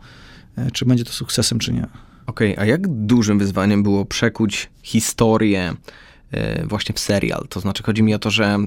[0.57, 1.87] e, czy będzie to sukcesem, czy nie.
[2.27, 5.73] Okej, okay, a jak dużym wyzwaniem było przekuć historię
[6.31, 7.45] e, właśnie w serial?
[7.49, 8.57] To znaczy chodzi mi o to, że e,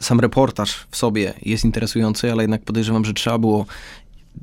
[0.00, 3.66] sam reportaż w sobie jest interesujący, ale jednak podejrzewam, że trzeba było,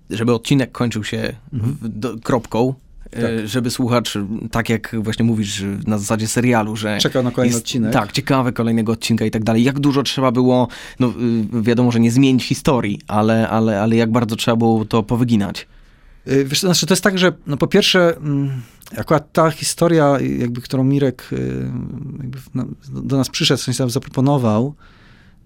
[0.10, 1.78] żeby odcinek kończył się mhm.
[1.82, 2.74] do, kropką,
[3.14, 3.24] tak.
[3.24, 4.18] E, żeby słuchacz,
[4.52, 6.98] tak jak właśnie mówisz na zasadzie serialu, że...
[6.98, 7.94] Czekał na kolejny jest, odcinek.
[7.94, 9.64] Tak, ciekawe kolejnego odcinka i tak dalej.
[9.64, 10.68] Jak dużo trzeba było,
[11.00, 11.14] no
[11.58, 15.68] y, wiadomo, że nie zmienić historii, ale, ale, ale jak bardzo trzeba było to powyginać?
[16.28, 18.62] Y, wiesz, to znaczy, to jest tak, że no po pierwsze, mm,
[18.98, 21.72] akurat ta historia, jakby, którą Mirek y,
[22.90, 24.76] do nas przyszedł, w sensie zaproponował,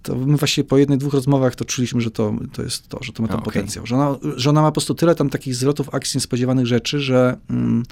[0.08, 3.14] to my właśnie po jednej, dwóch rozmowach to czuliśmy, że to, to jest to, że
[3.14, 3.46] to ma ten okay.
[3.46, 3.86] potencjał.
[3.86, 7.38] Że ona, że ona ma po prostu tyle tam takich zwrotów akcji niespodziewanych rzeczy, że,
[7.50, 7.84] mm,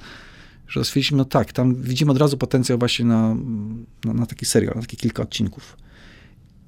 [0.68, 3.36] że stwierdziliśmy, no tak, tam widzimy od razu potencjał właśnie na,
[4.06, 5.78] na, na taki serial, na takie kilka odcinków.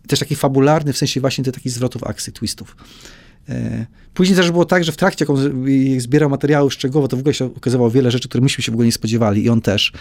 [0.07, 2.75] Też taki fabularny, w sensie właśnie tych takich zwrotów akcji, twistów.
[3.49, 5.25] E, później też było tak, że w trakcie,
[5.65, 8.75] jak zbierał materiały szczegółowo, to w ogóle się okazywało wiele rzeczy, które myśmy się w
[8.75, 9.91] ogóle nie spodziewali i on też.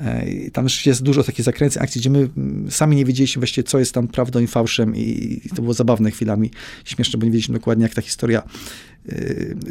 [0.00, 2.28] E, I tam jest dużo takich zakręceń akcji, gdzie my
[2.70, 6.50] sami nie wiedzieliśmy właściwie, co jest tam prawdą i fałszem i to było zabawne chwilami,
[6.84, 8.42] śmieszne, bo nie wiedzieliśmy dokładnie, jak ta historia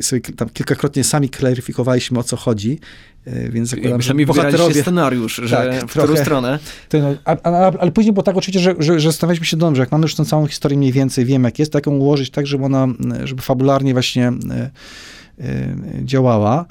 [0.01, 2.79] sobie tam kilkakrotnie sami klaryfikowaliśmy, o co chodzi,
[3.27, 4.81] y, więc zakładam, że bohaterowie...
[4.81, 6.59] scenariusz, że tak, w którą stronę.
[6.89, 9.81] To, no, a, a, ale później było tak oczywiście, że, że, że zastanawialiśmy się dobrze,
[9.81, 12.47] jak mamy już tę całą historię mniej więcej, wiemy jak jest, tak ją ułożyć tak,
[12.47, 12.87] żeby ona,
[13.23, 16.65] żeby fabularnie właśnie y, y, działała.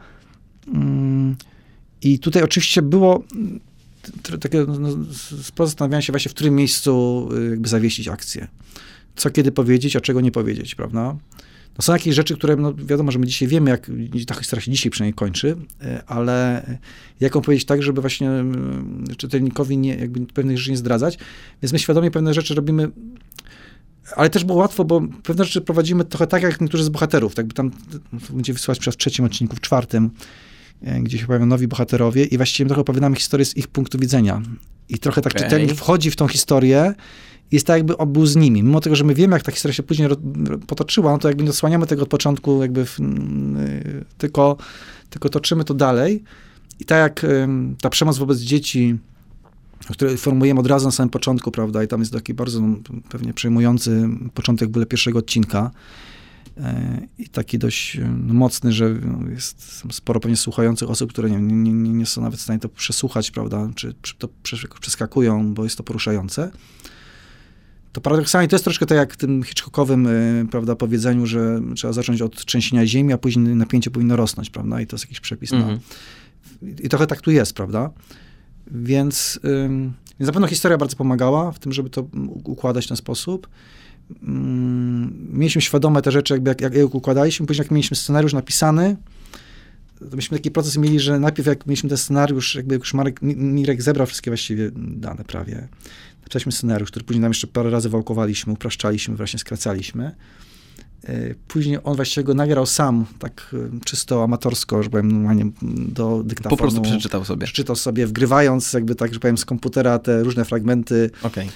[0.74, 1.37] Mm,
[2.02, 3.24] I tutaj oczywiście było
[4.40, 4.88] takie no,
[5.42, 8.48] sporo zastanawiania się właśnie, w którym miejscu jakby zawiesić akcję.
[9.16, 11.16] Co kiedy powiedzieć, a czego nie powiedzieć, prawda?
[11.79, 13.91] No są jakieś rzeczy, które, no wiadomo, że my dzisiaj wiemy, jak
[14.27, 16.67] ta historia się dzisiaj przynajmniej kończy, e, ale
[17.21, 21.19] jak ją powiedzieć tak, żeby właśnie mm, czytelnikowi nie, jakby pewnych rzeczy nie zdradzać.
[21.62, 22.91] Więc my świadomie pewne rzeczy robimy
[24.17, 27.35] ale też było łatwo, bo pewne rzeczy prowadzimy trochę tak, jak niektórzy z bohaterów.
[27.35, 27.71] Tak by tam
[28.31, 30.11] będzie wysłać przez w trzecim odcinku, w czwartym,
[30.83, 34.43] e, gdzie się pojawią nowi bohaterowie i właściwie trochę opowiadamy historię z ich punktu widzenia.
[34.89, 35.45] I trochę tak okay.
[35.45, 36.95] czytelnik wchodzi w tą historię
[37.53, 38.63] jest tak, jakby on był z nimi.
[38.63, 40.09] Mimo tego, że my wiemy, jak ta historia się później
[40.67, 44.57] potoczyła, no to jakby nie odsłaniamy tego od początku, jakby w, y, tylko,
[45.11, 46.23] tylko toczymy to dalej.
[46.81, 47.27] I tak jak
[47.81, 48.99] ta przemoc wobec dzieci,
[49.91, 52.77] które formujemy od razu na samym początku, prawda, i tam jest taki bardzo no,
[53.09, 55.71] pewnie przejmujący początek w ogóle pierwszego odcinka,
[56.59, 56.63] y,
[57.19, 61.73] i taki dość no, mocny, że no, jest sporo pewnie słuchających osób, które nie, nie,
[61.73, 64.29] nie są nawet w stanie to przesłuchać, prawda, czy, czy to
[64.81, 66.51] przeskakują, bo jest to poruszające
[67.97, 71.93] to paradoksalnie to jest troszkę tak jak w tym Hitchcockowym y, prawda, powiedzeniu, że trzeba
[71.93, 74.81] zacząć od trzęsienia ziemi, a później napięcie powinno rosnąć, prawda?
[74.81, 75.79] I to jest jakiś przepis mm -hmm.
[76.63, 76.69] na...
[76.83, 77.91] I trochę tak tu jest, prawda?
[78.67, 82.09] Więc, ym, więc na pewno historia bardzo pomagała w tym, żeby to
[82.45, 83.49] układać w ten sposób.
[84.23, 87.47] Ym, mieliśmy świadome te rzeczy, jakby jak, jak je układaliśmy.
[87.47, 88.97] Później jak mieliśmy scenariusz napisany,
[90.01, 94.07] myśmy taki proces mieli, że najpierw jak mieliśmy ten scenariusz, jakby już Marek, Mirek zebrał
[94.07, 95.69] wszystkie właściwie dane prawie,
[96.27, 100.15] napisaliśmy scenariusz, który później nam jeszcze parę razy wałkowaliśmy, upraszczaliśmy, właśnie skracaliśmy.
[101.09, 105.51] E, później on właściwie go nagrał sam, tak e, czysto amatorsko, że powiem, normalnie
[105.88, 106.57] do dyktafonu.
[106.57, 107.47] Po prostu przeczytał sobie.
[107.47, 111.47] Przeczytał sobie, wgrywając jakby tak, że powiem, z komputera te różne fragmenty okay.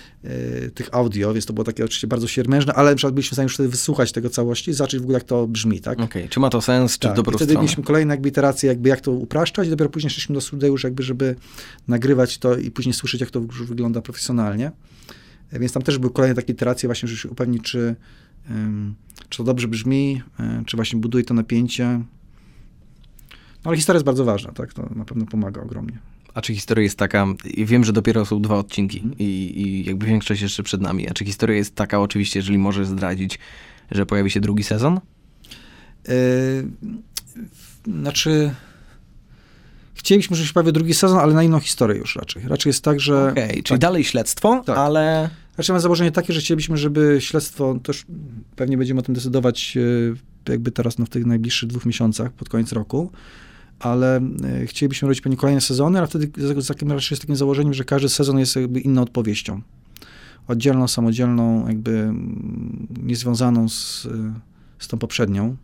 [0.74, 3.44] tych audio, więc to było takie oczywiście bardzo siermężne, ale na przykład byliśmy w stanie
[3.44, 6.00] już wtedy wysłuchać tego całości i zobaczyć w ogóle, jak to brzmi, tak?
[6.00, 6.28] Okej, okay.
[6.28, 7.16] czy ma to sens, czy tak.
[7.16, 7.62] dobrą I wtedy stronę.
[7.62, 10.84] mieliśmy kolejne jakby iteracje, jakby jak to upraszczać i dopiero później szliśmy do studia już
[10.84, 11.36] jakby, żeby
[11.88, 14.72] nagrywać to i później słyszeć, jak to już wygląda profesjonalnie.
[15.52, 17.96] E, więc tam też były kolejne takie iteracje właśnie, żeby się upewnić, czy
[19.28, 22.00] czy to dobrze brzmi, e, czy właśnie buduje to napięcie.
[23.64, 24.72] No ale historia jest bardzo ważna, tak?
[24.72, 25.98] To na pewno pomaga ogromnie.
[26.34, 29.14] A czy historia jest taka, wiem, że dopiero są dwa odcinki mm.
[29.18, 29.24] i,
[29.56, 33.38] i, jakby większość jeszcze przed nami, a czy historia jest taka oczywiście, jeżeli możesz zdradzić,
[33.90, 35.00] że pojawi się drugi sezon?
[36.08, 36.14] Yy,
[37.86, 38.54] znaczy,
[39.94, 42.42] chcielibyśmy, żeby się pojawił drugi sezon, ale na inną historię już raczej.
[42.48, 43.30] Raczej jest tak, że...
[43.30, 44.78] Okej, okay, czyli tak, dalej śledztwo, tak.
[44.78, 45.30] ale...
[45.54, 48.06] Znaczy mam założenie takie, że chcielibyśmy, żeby śledztwo, też
[48.56, 52.48] pewnie będziemy o tym decydować e, jakby teraz no, w tych najbliższych dwóch miesiącach, pod
[52.48, 53.10] koniec roku,
[53.78, 56.30] ale e, chcielibyśmy robić pewnie kolejne sezony, ale wtedy
[56.62, 59.60] z takim, raczej z takim założeniem, że każdy sezon jest jakby inną odpowiedzią.
[60.48, 64.08] Oddzielną, samodzielną, jakby mm, niezwiązaną z,
[64.78, 65.56] z tą poprzednią.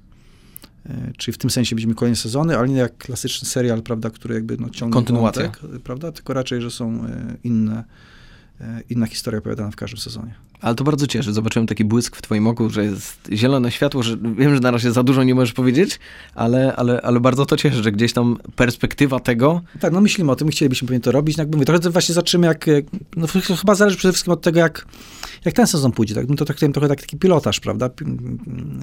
[0.86, 4.34] E, czyli w tym sensie będziemy kolejne sezony, ale nie jak klasyczny serial, prawda, który
[4.34, 5.42] jakby no, ciągnie Kontynuacja.
[5.42, 7.04] Wątek, prawda, tylko raczej, że są
[7.44, 7.84] inne
[8.90, 10.34] inna historia opowiadana w każdym sezonie.
[10.60, 11.32] Ale to bardzo cieszy.
[11.32, 14.92] Zobaczyłem taki błysk w twoim oku, że jest zielone światło, że wiem, że na razie
[14.92, 16.00] za dużo nie możesz powiedzieć,
[16.34, 19.62] ale, ale, ale bardzo to cieszy, że gdzieś tam perspektywa tego...
[19.80, 21.36] Tak, no myślimy o tym, chcielibyśmy pewnie to robić.
[21.36, 22.66] No, jak mówię, trochę właśnie zaczymy, jak,
[23.16, 23.26] no
[23.60, 24.86] chyba zależy przede wszystkim od tego, jak,
[25.44, 26.14] jak ten sezon pójdzie.
[26.14, 26.28] Tak?
[26.28, 27.90] No to traktujemy trochę tak, taki pilotaż, prawda?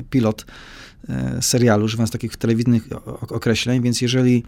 [0.10, 0.93] Pilot E,
[1.42, 2.88] serialu, używając takich telewizyjnych
[3.30, 4.44] określeń, więc jeżeli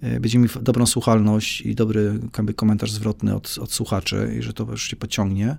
[0.00, 2.20] e, będziemy mieli dobrą słuchalność i dobry
[2.56, 5.56] komentarz zwrotny od, od słuchaczy i że to się pociągnie,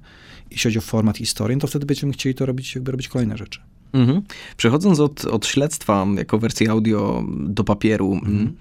[0.52, 3.60] jeśli chodzi o format historii, to wtedy będziemy chcieli to robić, jakby robić kolejne rzeczy.
[3.94, 4.22] Mhm.
[4.58, 8.56] Przechodząc od, od śledztwa jako wersji audio do papieru, mhm.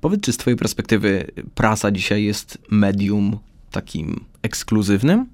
[0.00, 3.38] powiedz, czy z twojej perspektywy prasa dzisiaj jest medium
[3.70, 5.26] takim ekskluzywnym?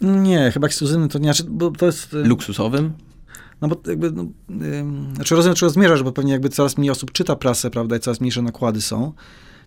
[0.00, 2.12] Nie, chyba ekskluzywnym to nie, znaczy, bo to jest...
[2.12, 2.92] Luksusowym?
[3.60, 7.12] No bo jakby, no, yy, znaczy rozumiem, czego zmierzasz, bo pewnie jakby coraz mniej osób
[7.12, 9.12] czyta prasę, prawda, i coraz mniejsze nakłady są.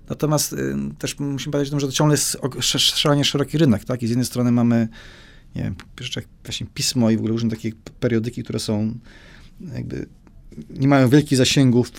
[0.09, 0.55] Natomiast
[0.99, 2.37] też musimy pamiętać o tym, że to ciągle jest
[2.77, 4.03] szalenie szeroki rynek, tak?
[4.03, 4.87] I z jednej strony mamy,
[5.55, 5.75] nie wiem,
[6.15, 8.99] jak właśnie pismo i w ogóle różne takie periodyki, które są
[9.73, 10.05] jakby,
[10.69, 11.91] nie mają wielkich zasięgów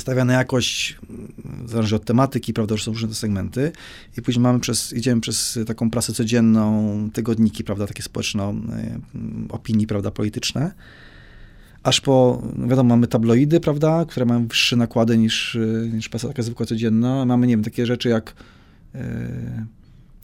[0.00, 0.98] stawiane jakoś,
[1.66, 3.72] zależy od tematyki, prawda, że są różne segmenty.
[4.18, 9.00] I później mamy przez, idziemy przez taką prasę codzienną, tygodniki, prawda, takie społeczno e,
[9.48, 10.72] opinii, prawda, polityczne,
[11.82, 16.28] aż po, no wiadomo, mamy tabloidy, prawda, które mają wyższe nakłady niż, e, niż prasa
[16.28, 18.34] taka zwykła codzienna, mamy, nie wiem, takie rzeczy jak
[18.94, 19.66] e,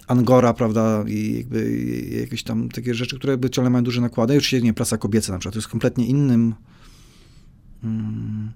[0.07, 1.77] Angora, prawda, i jakby
[2.21, 5.33] jakieś tam takie rzeczy, które by ciągle mają duże nakłady, i oczywiście, nie prasa kobieca
[5.33, 6.55] na przykład, to jest kompletnie innym
[7.83, 8.53] hmm,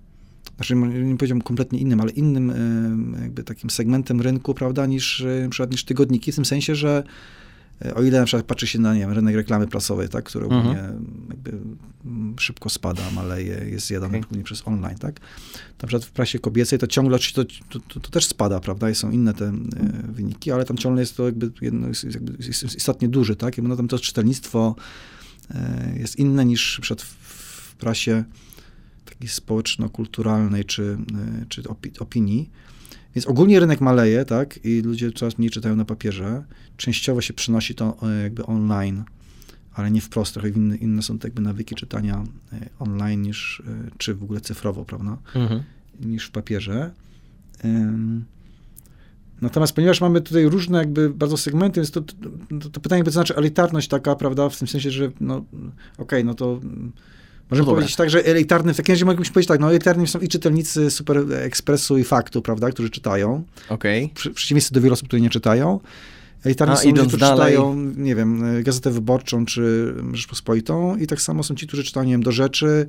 [0.61, 5.43] znaczy nie powiedziałbym kompletnie innym, ale innym e, jakby takim segmentem rynku, prawda, niż, e,
[5.43, 7.03] na przykład, niż tygodniki, w tym sensie, że
[7.85, 10.45] e, o ile na przykład patrzy się na, nie wiem, rynek reklamy prasowej, tak, który
[10.45, 10.61] mhm.
[10.61, 10.83] ogólnie
[11.29, 11.51] jakby
[12.05, 14.29] mm, szybko spada, maleje, jest zjadany okay.
[14.29, 15.21] głównie przez online, tak,
[15.83, 18.95] na przykład w prasie kobiecej to ciągle to, to, to, to, też spada, prawda, i
[18.95, 19.53] są inne te
[20.09, 23.63] wyniki, ale tam ciągle jest to jakby, jedno, jest, jakby jest istotnie duży, tak, i
[23.63, 24.75] no tam to czytelnictwo
[25.97, 28.25] jest inne niż przed w prasie
[29.11, 30.99] takiej społeczno-kulturalnej czy,
[31.43, 31.63] e, czy
[32.01, 32.51] opinii.
[33.15, 36.45] Więc ogólnie rynek maleje, tak, i ludzie coraz mniej czytają na papierze.
[36.77, 39.05] Częściowo się przenosi to e, jakby online,
[39.73, 43.63] ale nie wprost, trochę inne, inne są te jakby nawyki czytania e, online niż,
[43.99, 45.63] czy w ogóle cyfrowo, prawda, mhm.
[46.01, 46.91] niż w papierze.
[49.41, 53.37] Natomiast ponieważ mamy tutaj różne jakby bardzo segmenty, więc to, to, to pytanie to znaczy
[53.37, 55.53] elitarność taka, prawda, w tym sensie, że no okej,
[55.99, 56.61] okay, no to
[57.51, 60.19] Możemy no powiedzieć tak, że elitarny, w takim razie moglibyśmy powiedzieć tak, no elitarni są
[60.19, 63.43] i czytelnicy Super Expressu i Faktu, prawda, którzy czytają.
[63.69, 64.05] Okej.
[64.05, 64.33] Okay.
[64.33, 65.81] W przeciwieństwie do wielu osób, które nie czytają.
[66.45, 67.53] Elitarni A, są ludzie, którzy dalej.
[67.53, 72.13] czytają, nie wiem, Gazetę Wyborczą czy Rzeczpospolitą i tak samo są ci, którzy czytają, nie
[72.13, 72.87] wiem, do rzeczy,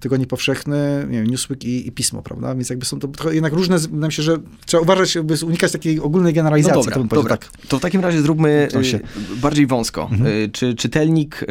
[0.00, 2.54] Tygodnie Powszechny, nie wiem, Newsweek i, i, Pismo, prawda?
[2.54, 6.34] Więc jakby są to jednak różne, mi się, że trzeba uważać, by unikać takiej ogólnej
[6.34, 6.78] generalizacji.
[6.78, 7.36] No dobra, to, dobra.
[7.36, 7.50] Tak.
[7.68, 9.00] to w takim razie zróbmy y,
[9.36, 10.08] bardziej wąsko.
[10.12, 10.26] Mhm.
[10.26, 11.42] Y, czy czytelnik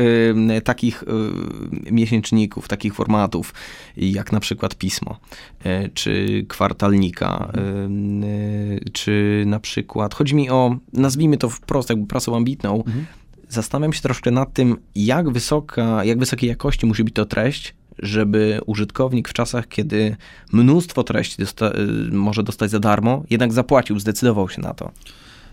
[0.58, 1.04] y, takich
[1.92, 3.54] miesięczników, takich formatów,
[3.98, 5.20] jak na przykład Pismo,
[5.94, 8.24] czy kwartalnika, mhm.
[8.94, 13.06] czy na przykład, chodzi mi o, nazwijmy to wprost, jakby prasą ambitną, mhm
[13.50, 18.60] zastanawiam się troszkę nad tym, jak wysoka, jak wysokiej jakości musi być to treść, żeby
[18.66, 20.16] użytkownik w czasach, kiedy
[20.52, 21.72] mnóstwo treści dosta
[22.12, 24.92] może dostać za darmo, jednak zapłacił, zdecydował się na to?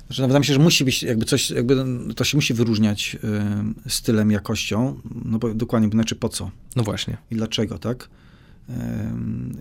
[0.07, 1.85] Znaczy, no, wydaje mi się, że musi być jakby coś, jakby
[2.17, 3.17] to się musi wyróżniać
[3.87, 6.51] y, stylem, jakością, no bo dokładnie, znaczy po co?
[6.77, 7.17] No właśnie.
[7.31, 8.09] I dlaczego, tak?
[8.69, 8.73] Y,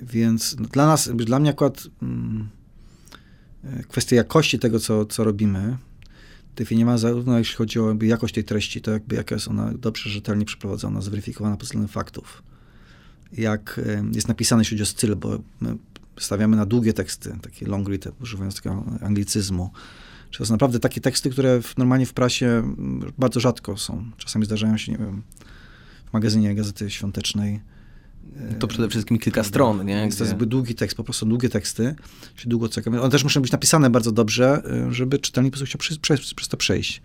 [0.03, 1.87] więc no, dla nas, dla mnie akurat
[3.63, 5.77] y, kwestia jakości tego, co, co robimy,
[6.85, 10.45] ma zarówno jeśli chodzi o jakość tej treści, to jakby jaka jest ona dobrze, rzetelnie
[10.45, 12.43] przeprowadzona, zweryfikowana pod względem faktów.
[13.37, 13.81] Jak
[14.13, 15.75] jest napisane, jeśli chodzi o styl, bo my
[16.19, 19.71] stawiamy na długie teksty, takie long read, używając takiego anglicyzmu,
[20.29, 22.75] czy to są naprawdę takie teksty, które w, normalnie w prasie
[23.17, 24.11] bardzo rzadko są.
[24.17, 25.21] Czasami zdarzają się, nie wiem,
[26.09, 27.59] w magazynie Gazety Świątecznej.
[28.59, 30.07] To przede wszystkim kilka stron, nie?
[30.07, 30.17] Gdzie...
[30.17, 31.95] To jest zbyt długi tekst, po prostu długie teksty,
[32.35, 33.01] się długo czekamy.
[33.01, 36.47] One też muszą być napisane bardzo dobrze, żeby czytelnik po prostu chciał przez, przez, przez
[36.47, 37.01] to przejść.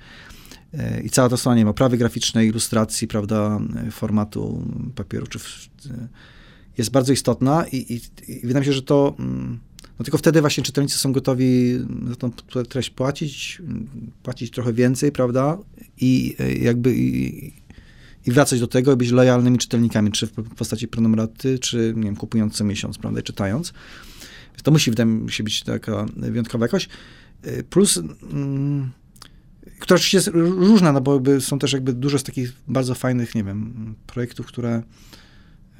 [0.74, 5.38] Y, I cała ta strona, nie wiem, oprawy graficznej, ilustracji, prawda, y, formatu papieru, czy
[5.38, 5.68] w,
[6.78, 8.00] jest bardzo istotna i, i,
[8.32, 9.58] i wydaje mi się, że to mm,
[9.98, 12.30] no tylko wtedy właśnie czytelnicy są gotowi za tą
[12.68, 13.62] treść płacić,
[14.22, 15.58] płacić trochę więcej, prawda?
[16.00, 17.46] I e, jakby i,
[18.26, 22.16] i wracać do tego i być lojalnymi czytelnikami, czy w postaci prenumeraty, czy nie wiem,
[22.16, 23.72] kupując co miesiąc, prawda, i czytając.
[24.62, 26.88] To musi wydaje mi się być taka wyjątkowa jakość.
[27.42, 27.96] E, plus,
[28.32, 28.90] mm,
[29.78, 30.30] która oczywiście jest
[30.68, 34.82] różna, no bo są też jakby dużo z takich bardzo fajnych, nie wiem, projektów, które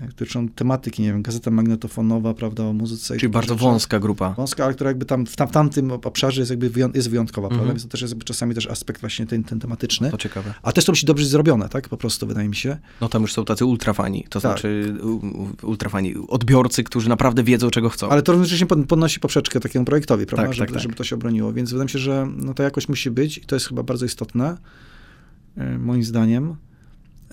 [0.00, 3.16] dotyczą tematyki, nie wiem, gazeta magnetofonowa, prawda, o muzyce.
[3.16, 4.34] Czyli bardzo wąska grupa.
[4.34, 7.48] Wąska, ale która jakby tam w, tam, w tamtym obszarze jest jakby wyjąt, jest wyjątkowa,
[7.48, 7.58] mm -hmm.
[7.58, 10.10] prawda, więc to też jest czasami też aspekt właśnie ten, ten tematyczny.
[10.10, 10.54] To ciekawe.
[10.62, 12.76] A też to musi dobrze zrobione, tak, po prostu, wydaje mi się.
[13.00, 14.40] No tam już są tacy ultrafani, to tak.
[14.40, 14.94] znaczy
[15.62, 18.08] ultrafani, odbiorcy, którzy naprawdę wiedzą, czego chcą.
[18.08, 20.82] Ale to równocześnie podnosi poprzeczkę takiemu projektowi, prawda, tak, żeby, tak, tak.
[20.82, 23.40] żeby to się obroniło, więc wydaje mi się, że no, ta jakość musi być i
[23.40, 24.56] to jest chyba bardzo istotne,
[25.56, 26.56] e, moim zdaniem.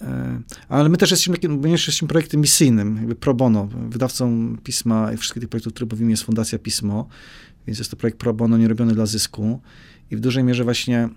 [0.03, 3.67] E, ale my też jesteśmy, również jesteśmy projektem misyjnym, jakby pro bono.
[3.89, 7.07] Wydawcą pisma i wszystkich tych projektów, które mówimy, jest Fundacja Pismo,
[7.67, 9.61] więc jest to projekt pro bono, nie robiony dla zysku.
[10.11, 11.09] I w dużej mierze właśnie,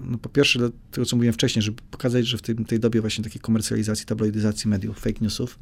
[0.00, 3.24] no po pierwsze, tego, co mówiłem wcześniej, żeby pokazać, że w tej, tej dobie właśnie
[3.24, 5.58] takiej komercjalizacji, tabloidyzacji mediów, fake newsów,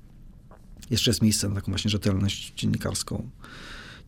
[0.91, 3.31] jeszcze jest miejsce na taką właśnie rzetelność dziennikarską,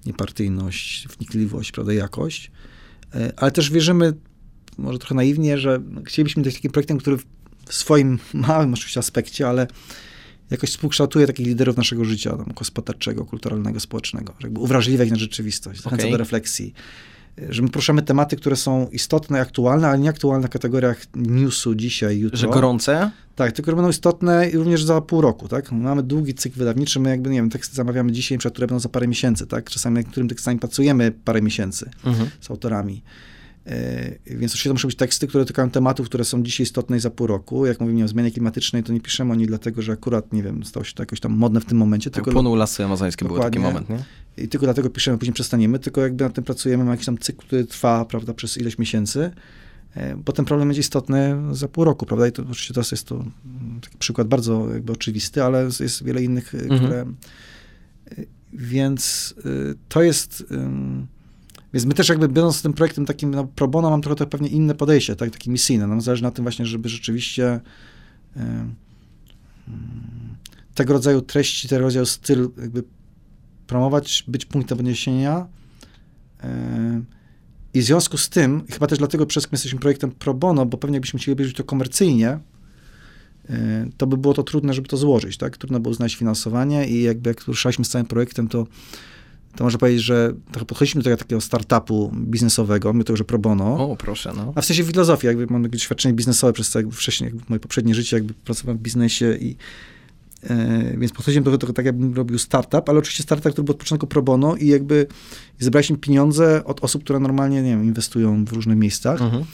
[0.06, 2.50] niepartyjność, wnikliwość, prawda, jakość.
[3.14, 4.12] E, ale też wierzymy,
[4.78, 7.18] może trochę naiwnie, że chcielibyśmy być takim projektem, który
[7.66, 9.66] w swoim małym oczywiście aspekcie, ale
[10.50, 16.02] jakoś współkształtuje takich liderów naszego życia, tam, gospodarczego, kulturalnego, społecznego, jakby uwrażliwiać na rzeczywistość, zachęca
[16.02, 16.12] okay.
[16.12, 16.74] do refleksji.
[17.48, 22.18] Że my poruszamy tematy, które są istotne, aktualne, ale nie aktualne w kategoriach newsu dzisiaj,
[22.18, 22.38] jutro.
[22.38, 23.10] Że gorące?
[23.36, 25.72] Tak, tylko będą istotne również za pół roku, tak?
[25.72, 29.08] Mamy długi cykl wydawniczy, my jakby, nie wiem, teksty zamawiamy dzisiaj, które będą za parę
[29.08, 29.70] miesięcy, tak?
[29.70, 32.30] Czasami nad którym tekstami pracujemy parę miesięcy mhm.
[32.40, 33.02] z autorami.
[33.66, 37.00] E, więc oczywiście to muszą być teksty, które dotykają tematów, które są dzisiaj istotne i
[37.00, 37.66] za pół roku.
[37.66, 40.64] Jak mówimy o zmianie klimatycznej, to nie piszemy o niej dlatego, że akurat, nie wiem,
[40.64, 42.10] stało się to jakoś tam modne w tym momencie.
[42.10, 44.04] Tak, tylko płonął lasy amazońskie, był taki moment, nie?
[44.36, 47.46] I tylko dlatego piszemy, później przestaniemy, tylko jakby nad tym pracujemy, mamy jakiś tam cykl,
[47.46, 49.30] który trwa, prawda, przez ileś miesięcy.
[49.94, 52.26] E, bo ten problem będzie istotny za pół roku, prawda?
[52.26, 56.22] I to oczywiście teraz jest to mm, taki przykład bardzo jakby oczywisty, ale jest wiele
[56.22, 56.80] innych, mhm.
[56.80, 57.06] które...
[58.52, 59.34] Więc
[59.88, 60.44] to jest...
[61.72, 64.74] Więc my też jakby będąc tym projektem takim no, pro bono, mam trochę pewnie inne
[64.74, 65.86] podejście, tak, takie misyjne.
[65.86, 67.60] Nam zależy na tym właśnie, żeby rzeczywiście
[68.36, 68.40] y,
[70.74, 72.82] tego rodzaju treści, tego rodzaju styl jakby
[73.66, 75.46] promować, być punktem odniesienia.
[76.44, 76.48] Y,
[77.74, 80.78] I w związku z tym, chyba też dlatego przez my jesteśmy projektem pro bono, bo
[80.78, 82.38] pewnie jakbyśmy chcieli robić to komercyjnie,
[83.96, 85.56] to by było to trudne, żeby to złożyć, tak?
[85.56, 88.66] Trudno było znaleźć finansowanie i jakby jak ruszaliśmy z całym projektem, to
[89.56, 93.90] to można powiedzieć, że trochę podchodziliśmy do takiego startupu biznesowego, my to już pro bono.
[93.90, 94.52] O, proszę, no.
[94.54, 97.94] A w sensie filozofii, jakby mam doświadczenie biznesowe przez to, jakby wcześniej, jakby moje poprzednie
[97.94, 99.56] życie, jakby pracowałem w biznesie i
[100.42, 103.78] e, więc podchodziłem do tego tak, jakbym robił startup, ale oczywiście startup, który był od
[103.78, 105.06] początku pro bono i jakby
[105.58, 109.22] zebraliśmy pieniądze od osób, które normalnie, nie wiem, inwestują w różnych miejscach.
[109.22, 109.44] Mhm.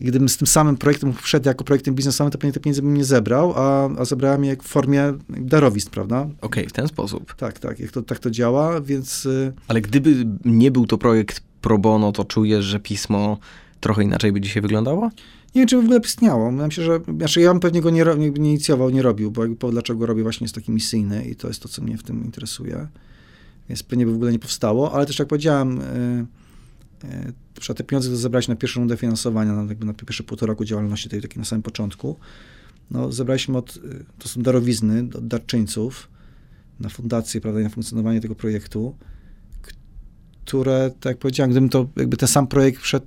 [0.00, 2.94] I gdybym z tym samym projektem wszedł jako projektem biznesowym, to pewnie te pieniądze bym
[2.94, 6.20] nie zebrał, a, a zebrałem je w formie darowizn, prawda?
[6.20, 7.34] Okej, okay, w ten sposób.
[7.34, 9.26] Tak, tak, jak to, tak to działa, więc...
[9.26, 13.38] Y, Ale gdyby nie był to projekt pro bono, to czujesz, że pismo
[13.80, 15.10] trochę inaczej by dzisiaj wyglądało?
[15.54, 16.50] Nie wiem, czy by w ogóle istniało.
[16.50, 19.56] Myślę, że znaczy ja bym pewnie go nie, nie, nie inicjował, nie robił, bo jakby
[19.56, 22.02] powód, dlaczego go robię, właśnie jest taki misyjny i to jest to, co mnie w
[22.02, 22.88] tym interesuje.
[23.68, 25.80] Więc pewnie by w ogóle nie powstało, ale też jak powiedziałem...
[27.04, 30.64] Yy, Trzeba te pieniądze zebrać na pierwszą rundę finansowania, na, jakby na pierwsze półtora roku
[30.64, 32.16] działalności, tej takiej na samym początku.
[32.90, 36.08] No, zebraliśmy od, y, to są darowizny od darczyńców
[36.80, 38.94] na fundację, prawda, na funkcjonowanie tego projektu,
[40.44, 43.04] które, tak jak powiedziałem, gdybym to jakby ten sam projekt przed,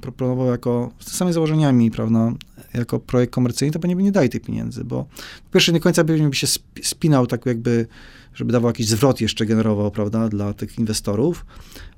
[0.00, 2.32] proponował jako, z tymi samymi założeniami, prawda,
[2.74, 5.04] jako projekt komercyjny, to pewnie by nie dali tych pieniędzy, bo
[5.44, 6.46] po pierwsze nie końca by się
[6.82, 7.86] spinał tak jakby,
[8.34, 11.46] żeby dawał jakiś zwrot jeszcze generował, prawda, dla tych inwestorów,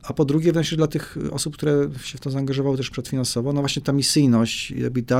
[0.02, 3.60] a po drugie, wręcz dla tych osób, które się w to zaangażowały też przedfinansowo, no
[3.60, 4.74] właśnie ta misyjność,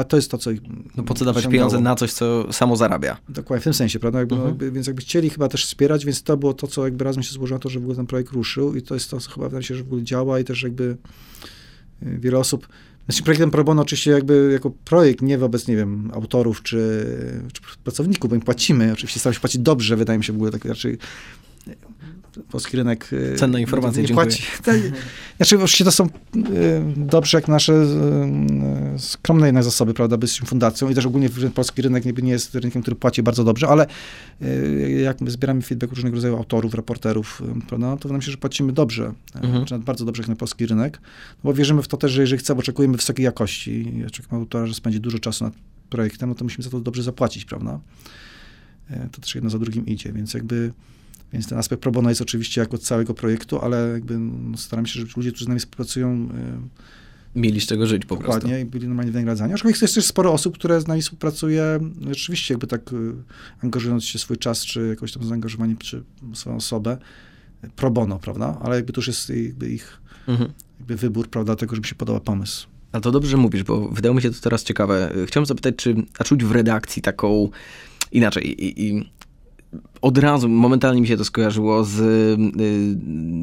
[0.08, 0.60] to jest to, co ich
[0.96, 3.16] No po co dawać pieniądze na coś, co samo zarabia.
[3.28, 4.18] Dokładnie, w tym sensie, prawda?
[4.18, 4.58] Jakby, no, mhm.
[4.58, 7.22] no, jakby, więc jakby chcieli chyba też wspierać, więc to było to, co jakby razem
[7.22, 9.46] się złożyło to, że w ogóle ten projekt ruszył i to jest to, co chyba
[9.48, 10.96] wydaje się, że w ogóle działa i też jakby
[12.02, 12.68] y, wiele osób
[13.08, 17.06] znaczy projektem pro bono oczywiście jakby jako projekt, nie wobec, nie wiem, autorów czy,
[17.52, 18.92] czy pracowników, bo im płacimy.
[18.92, 20.98] Oczywiście staramy się płacić dobrze, wydaje mi się w ogóle tak raczej
[22.50, 23.10] polski rynek...
[23.32, 24.26] E, Cenna informacja, nie dziękuję.
[24.26, 24.42] Płaci.
[24.64, 24.76] Tak,
[25.36, 26.08] znaczy oczywiście to są e,
[26.96, 32.22] dobrze jak nasze e, skromne jednak zasoby, prawda, by fundacją i też ogólnie polski rynek
[32.22, 33.86] nie, jest rynkiem, który płaci bardzo dobrze, ale
[35.02, 38.72] jak my zbieramy feedback różnego rodzaju autorów, reporterów, prawda, to wydaje mi się, że płacimy
[38.72, 39.64] dobrze, mhm.
[39.64, 41.00] czy bardzo dobrze jak na polski rynek,
[41.44, 44.74] bo wierzymy w to też, że jeżeli chcemy, oczekujemy wysokiej jakości, ja czekam autora, że
[44.74, 45.54] spędzi dużo czasu nad
[45.90, 47.80] projektem, no to musimy za to dobrze zapłacić, prawda.
[49.12, 50.72] To też jedno za drugim idzie, więc jakby
[51.32, 55.00] więc ten aspekt pro bono jest oczywiście jako całego projektu, ale jakby no, staram się,
[55.00, 58.40] żeby ludzie, którzy z nami współpracują, e, mieli z czego żyć po Dokładnie, prostu.
[58.40, 59.54] Dokładnie, i byli normalnie wynagradzani.
[59.54, 61.80] Aczkolwiek jest też sporo osób, które z nami współpracuje,
[62.10, 62.96] rzeczywiście jakby tak e,
[63.62, 66.02] angażując się swój czas, czy jakoś tam zaangażowanie, czy
[66.34, 66.98] swoją osobę,
[67.76, 68.58] pro bono, prawda?
[68.62, 69.32] Ale jakby to już jest
[69.70, 70.52] ich mhm.
[70.78, 72.66] jakby wybór, prawda, tego, żeby się podoba pomysł.
[72.92, 75.12] A to dobrze mówisz, bo wydało mi się to teraz ciekawe.
[75.26, 77.50] Chciałem zapytać, czy a czuć w redakcji taką
[78.12, 79.10] inaczej i, i
[80.02, 82.00] od razu, momentalnie mi się to skojarzyło z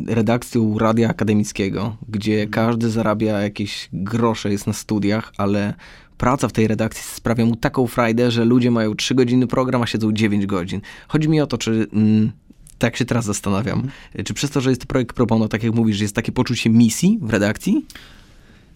[0.08, 2.50] y, redakcją Radia Akademickiego, gdzie mhm.
[2.50, 5.74] każdy zarabia jakieś grosze, jest na studiach, ale
[6.18, 9.88] praca w tej redakcji sprawia mu taką frajdę, że ludzie mają 3 godziny program, a
[9.88, 10.82] siedzą 9 godzin.
[11.08, 11.88] Chodzi mi o to, czy...
[11.94, 12.32] Mm,
[12.78, 13.80] tak się teraz zastanawiam.
[13.80, 14.26] Mhm.
[14.26, 17.20] Czy przez to, że jest projekt pro bono, tak jak mówisz, jest takie poczucie misji
[17.22, 17.86] w redakcji?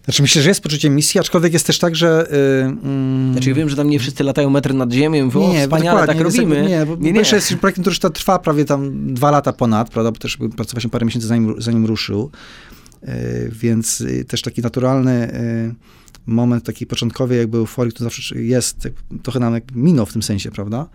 [0.04, 2.28] Znaczy myślę, że jest poczucie misji, aczkolwiek jest też tak, że...
[2.30, 6.06] Yy, mm, znaczy wiem, że tam nie wszyscy latają metr nad ziemią, bo nie, wspaniale,
[6.06, 6.68] tak robimy.
[6.68, 7.20] Nie, bo nie, nie.
[7.20, 11.06] jest projektem, który już trwa prawie tam dwa lata ponad, prawda, bo też pracowaliśmy parę
[11.06, 12.30] miesięcy zanim, zanim ruszył,
[13.02, 13.10] yy,
[13.52, 15.74] więc yy, też taki naturalny y,
[16.26, 18.88] moment takiej początkowej jakby euforii, to zawsze jest,
[19.22, 20.88] trochę nam minął w tym sensie, prawda,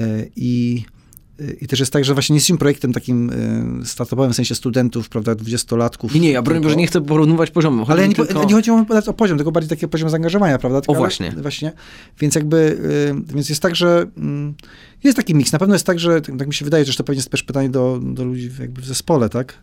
[0.00, 0.84] y, i
[1.60, 3.30] i też jest tak, że właśnie nie jesteśmy projektem takim
[3.82, 6.14] y, startupowym, w sensie studentów, prawda, dwudziestolatków.
[6.14, 7.90] Nie, nie, ja broń Boże nie chcę porównywać poziomów.
[7.90, 8.44] Ale nie, tylko...
[8.44, 10.80] nie chodzi o poziom, tylko bardziej taki poziom zaangażowania, prawda?
[10.80, 11.30] Tylko, o właśnie.
[11.32, 11.72] Ale, właśnie.
[12.20, 12.56] Więc jakby,
[13.30, 15.52] y, więc jest tak, że y, jest taki miks.
[15.52, 17.70] Na pewno jest tak, że, tak mi się wydaje, że to pewnie jest też pytanie
[17.70, 19.62] do, do ludzi jakby w zespole, tak?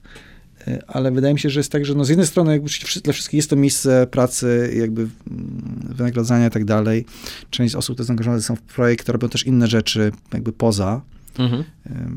[0.68, 2.70] Y, ale wydaje mi się, że jest tak, że no z jednej strony jakby
[3.04, 7.06] dla wszystkich jest to miejsce pracy, jakby mm, wynagradzania i tak dalej.
[7.50, 11.02] Część osób, które zaangażowane są w projekt, robią też inne rzeczy jakby poza
[11.38, 11.64] mhm.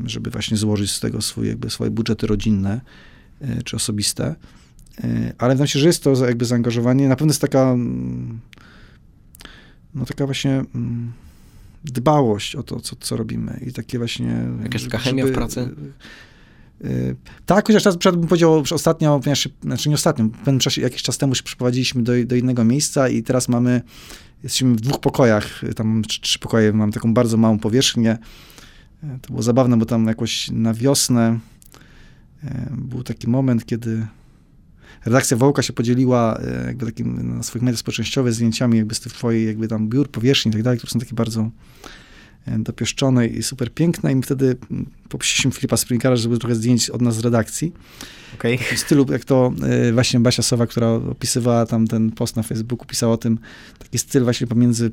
[0.05, 2.81] żeby właśnie złożyć z tego swój, jakby swoje budżety rodzinne
[3.41, 4.35] e, czy osobiste.
[5.03, 7.07] E, ale wydaje mi się, że jest to jakby zaangażowanie.
[7.07, 8.39] Na pewno jest taka mm,
[9.95, 11.11] no taka właśnie mm,
[11.83, 14.49] dbałość o to, co, co robimy i takie właśnie...
[14.63, 15.69] Jakaś taka chemia w pracy?
[16.83, 16.89] E,
[17.45, 21.01] tak, chociaż teraz bym powiedział, że ostatnio, ponieważ, znaczy nie ostatnio, w pewnym czasie, jakiś
[21.01, 23.81] czas temu się przeprowadziliśmy do, do innego miejsca i teraz mamy,
[24.43, 28.17] jesteśmy w dwóch pokojach, tam trzy, trzy pokoje, mam taką bardzo małą powierzchnię,
[29.21, 31.39] to było zabawne, bo tam jakoś na wiosnę
[32.43, 34.07] e, był taki moment, kiedy
[35.05, 39.13] redakcja Wołka się podzieliła e, jakby takim na swoich mediach społecznościowych zdjęciami jakby z tych
[39.13, 41.51] twojej jakby tam biur, powierzchni i tak dalej, które są takie bardzo
[42.59, 44.55] dopieszczone i super piękne i my wtedy
[45.09, 47.73] poprosiliśmy Filipa Springera, żeby trochę zdjęć od nas z redakcji.
[48.35, 48.57] Okay.
[48.57, 49.53] W stylu, jak to
[49.93, 53.39] właśnie Basia Sowa, która opisywała tam ten post na Facebooku, pisała o tym,
[53.79, 54.91] taki styl właśnie pomiędzy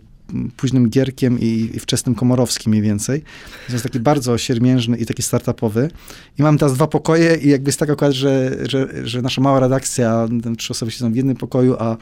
[0.57, 3.23] późnym Gierkiem i, i wczesnym Komorowskim mniej więcej.
[3.67, 5.91] To jest taki bardzo siermiężny i taki startupowy.
[6.39, 9.61] I mam teraz dwa pokoje i jakby jest tak akurat, że, że, że nasza mała
[9.61, 11.97] redakcja, trzy osoby siedzą w jednym pokoju, a,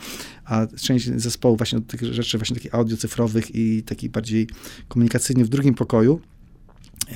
[0.45, 4.47] a część zespołu właśnie do tych rzeczy właśnie takich audio cyfrowych i takich bardziej
[4.89, 6.21] komunikacyjnych w drugim pokoju.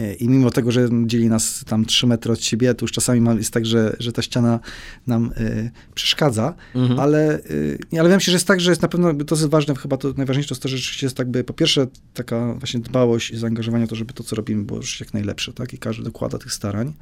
[0.01, 3.39] E, I mimo tego, że dzieli nas tam 3 metry od siebie, to już czasami
[3.39, 4.61] jest tak, że, że ta ściana
[5.07, 7.01] nam y, przeszkadza, mhm.
[7.01, 9.75] ale, y, ale wiem się, że jest tak, że jest na pewno, to jest ważne,
[9.75, 13.31] chyba to najważniejsze to jest to, że rzeczywiście jest jakby, po pierwsze taka właśnie dbałość
[13.31, 15.73] i zaangażowanie w to, żeby to, co robimy, było już jak najlepsze, tak?
[15.73, 16.93] I każdy dokłada tych starań.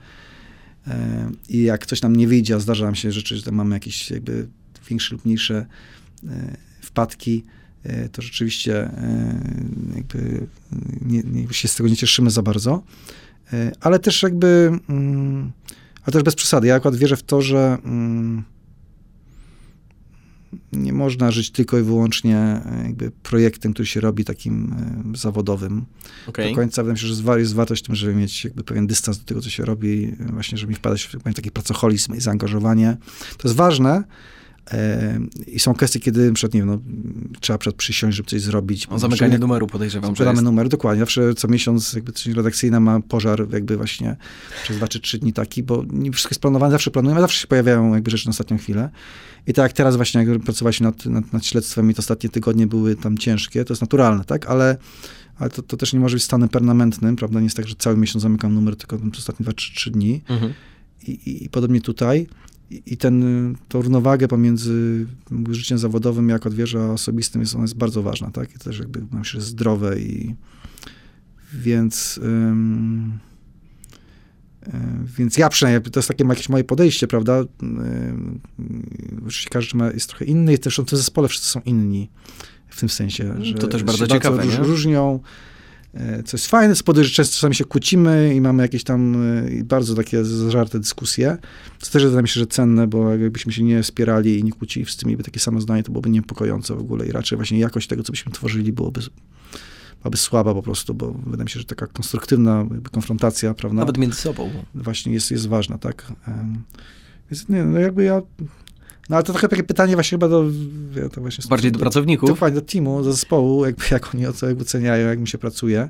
[0.86, 0.90] Y,
[1.48, 4.46] I jak coś nam nie wyjdzie, a zdarza nam się rzeczy, że mamy jakieś jakby
[4.88, 5.66] większe lub mniejsze
[6.80, 7.44] wpadki,
[8.12, 9.40] to rzeczywiście e,
[9.96, 10.46] jakby
[11.06, 12.82] nie, nie, się z tego nie cieszymy za bardzo.
[13.52, 15.52] E, ale też jakby, mm,
[16.02, 16.66] ale też bez przesady.
[16.66, 18.44] Ja akurat wierzę w to, że mm,
[20.72, 24.74] nie można żyć tylko i wyłącznie jakby projektem, który się robi takim
[25.14, 25.84] zawodowym.
[26.26, 26.48] Okay.
[26.48, 29.18] Do końca wydaje mi się, że jest wartość w tym, żeby mieć jakby pewien dystans
[29.18, 32.96] do tego, co się robi, właśnie, żeby nie wpadać w taki pracoholizm i zaangażowanie.
[33.38, 34.04] To jest ważne,
[35.46, 36.78] i są kwestie, kiedy przed, nie wiem, no,
[37.40, 38.86] trzeba przed przysiąść, żeby coś zrobić.
[38.90, 41.00] O zamykanie numeru podejrzewam, Sprzedamy numer, dokładnie.
[41.00, 44.16] Zawsze co miesiąc jakby coś redakcyjna ma pożar jakby właśnie
[44.62, 47.46] przez dwa czy trzy dni taki, bo nie wszystko jest planowane, zawsze planujemy, zawsze się
[47.46, 48.90] pojawiają jakby rzeczy na ostatnią chwilę.
[49.46, 52.66] I tak jak teraz właśnie, jak pracowaliśmy nad, nad, nad śledztwem i te ostatnie tygodnie
[52.66, 54.46] były tam ciężkie, to jest naturalne, tak?
[54.46, 54.76] Ale
[55.38, 57.40] ale to, to też nie może być stanem permanentnym, prawda?
[57.40, 60.22] Nie jest tak, że cały miesiąc zamykam numer, tylko tam ostatnie dwa czy trzy dni.
[60.28, 60.52] Mhm.
[61.06, 62.26] I, I podobnie tutaj
[62.86, 65.06] i ten, tą równowagę pomiędzy
[65.50, 68.54] życiem zawodowym jak odwierza osobistym jest, ona jest bardzo ważna, tak?
[68.54, 70.34] I też jakby mam się zdrowe i
[71.52, 73.18] więc ym,
[75.18, 77.44] więc ja przynajmniej, to jest takie jakieś moje podejście, prawda?
[79.26, 82.10] Oczywiście każdy ma, jest trochę inny i też w tym zespole wszyscy są inni
[82.68, 85.20] w tym sensie, że to też bardzo ciekawe, bardzo różnią.
[86.24, 89.16] Co jest fajne, spowodować, że często czasami się kłócimy i mamy jakieś tam
[89.60, 91.36] e, bardzo takie zażarte dyskusje.
[91.80, 94.84] To też wydaje mi się, że cenne, bo jakbyśmy się nie wspierali i nie kłócili,
[94.84, 98.02] wszyscy mieliby takie samo zdanie, to byłoby niepokojące w ogóle i raczej właśnie jakość tego,
[98.02, 99.00] co byśmy tworzyli, byłoby
[100.02, 103.78] byłaby słaba po prostu, bo wydaje mi się, że taka konstruktywna konfrontacja, prawda?
[103.78, 104.50] Nawet między sobą.
[104.74, 106.12] Właśnie jest, jest ważna, tak?
[107.30, 108.22] Więc nie, no jakby ja
[109.08, 110.44] no ale to trochę takie pytanie właśnie chyba do...
[110.96, 112.28] Ja to właśnie Bardziej do, do pracowników?
[112.28, 114.26] Dokładnie, do teamu, do zespołu, jakby, jak oni
[114.60, 115.88] oceniają, jak mi się pracuje.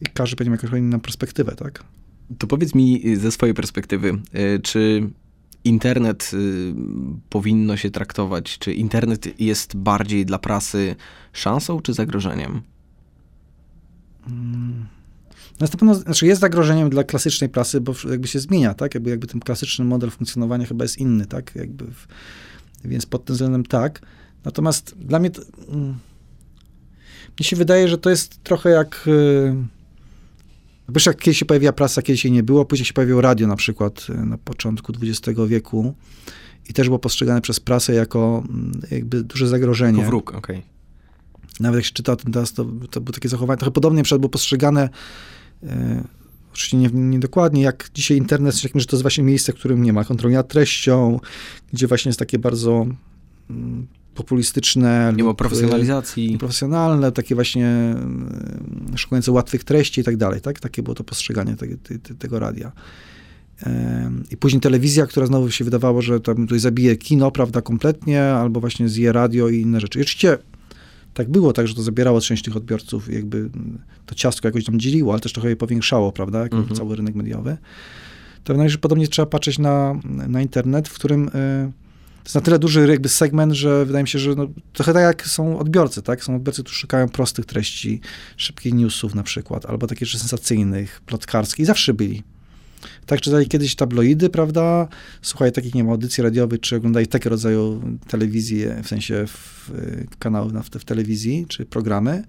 [0.00, 1.84] I każdy będzie miał jakąś inną perspektywę, tak?
[2.38, 5.10] To powiedz mi ze swojej perspektywy, y, czy
[5.64, 6.74] internet y,
[7.30, 10.96] powinno się traktować, czy internet jest bardziej dla prasy
[11.32, 12.62] szansą czy zagrożeniem?
[14.24, 14.97] Hmm.
[15.60, 18.94] Jest, to pewno, znaczy jest zagrożeniem dla klasycznej prasy, bo jakby się zmienia, tak?
[18.94, 21.54] Jakby, jakby ten klasyczny model funkcjonowania chyba jest inny, tak?
[21.54, 22.06] Jakby w,
[22.84, 24.00] więc pod tym względem tak.
[24.44, 25.98] Natomiast dla mnie to, mm,
[27.38, 29.56] mnie się wydaje, że to jest trochę jak yy,
[30.88, 33.56] Wiesz, jak kiedyś się pojawiła prasa, kiedyś jej nie było, później się pojawiło radio na
[33.56, 35.94] przykład y, na początku XX wieku
[36.68, 39.98] i też było postrzegane przez prasę jako mm, jakby duże zagrożenie.
[39.98, 40.56] Jako wróg, okej.
[40.56, 40.68] Okay.
[41.60, 44.28] Nawet jak się czyta o tym teraz, to, to było takie zachowanie, trochę podobnie było
[44.28, 44.88] postrzegane
[46.52, 50.04] oczywiście nie, niedokładnie, jak dzisiaj internet, że to jest właśnie miejsce, w którym nie ma
[50.04, 51.20] kontroli nad treścią,
[51.72, 52.86] gdzie właśnie jest takie bardzo
[53.50, 55.12] mm, populistyczne.
[55.16, 56.38] Nie ma profesjonalizacji.
[56.38, 60.60] Profesjonalne, takie właśnie mm, szukające łatwych treści i tak dalej, tak?
[60.60, 62.72] Takie było to postrzeganie te, te, tego radia.
[64.30, 68.60] I później telewizja, która znowu się wydawało, że tam tutaj zabije kino, prawda, kompletnie, albo
[68.60, 69.98] właśnie zje radio i inne rzeczy.
[69.98, 70.38] I oczywiście
[71.14, 73.50] tak było, tak, że to zabierało część tych odbiorców, jakby
[74.06, 76.76] to ciastko jakoś tam dzieliło, ale też trochę je powiększało, prawda, jak mhm.
[76.76, 77.56] cały rynek mediowy.
[78.44, 81.30] To wydaje że podobnie trzeba patrzeć na, na internet, w którym y,
[82.18, 85.02] to jest na tyle duży jakby segment, że wydaje mi się, że no, trochę tak
[85.02, 86.24] jak są odbiorcy, tak?
[86.24, 88.00] Są odbiorcy, którzy szukają prostych treści,
[88.36, 92.22] szybkich newsów na przykład, albo takich sensacyjnych, plotkarskich, zawsze byli.
[93.08, 94.88] Tak czytali kiedyś tabloidy, prawda?
[95.22, 99.70] Słuchaj takich, nie wiem, audycji radiowych, czy oglądali takie rodzaju telewizji, w sensie w,
[100.18, 102.24] kanałów w, w telewizji, czy programy.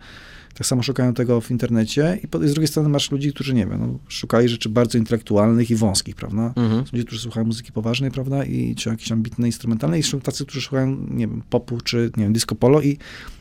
[0.60, 3.80] Tak samo szukają tego w internecie i, z drugiej strony masz ludzi, którzy, nie wiem,
[3.80, 6.54] no, szukali rzeczy bardzo intelektualnych i wąskich, prawda?
[6.56, 6.86] Mhm.
[6.86, 8.44] Są ludzie, którzy słuchają muzyki poważnej, prawda?
[8.44, 12.24] I czy jakieś ambitne, instrumentalne i są tacy, którzy słuchają, nie wiem, popu, czy, nie
[12.24, 12.98] wiem, disco polo i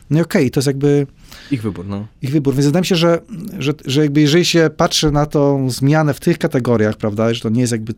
[0.09, 1.07] no okej, okay, to jest jakby...
[1.51, 2.07] Ich wybór, no.
[2.21, 3.21] Ich wybór, więc wydaje mi się, że,
[3.59, 7.49] że, że jakby jeżeli się patrzy na tą zmianę w tych kategoriach, prawda, że to
[7.49, 7.93] nie jest jakby,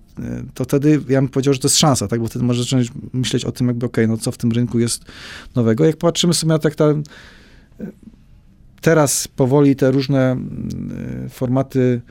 [0.54, 3.46] to wtedy ja bym powiedział, że to jest szansa, tak, bo wtedy może zacząć myśleć
[3.46, 5.06] o tym jakby, okej, okay, no co w tym rynku jest
[5.56, 5.86] nowego.
[5.86, 6.86] Jak patrzymy sobie na tak ta
[8.82, 12.02] teraz powoli te różne mm, formaty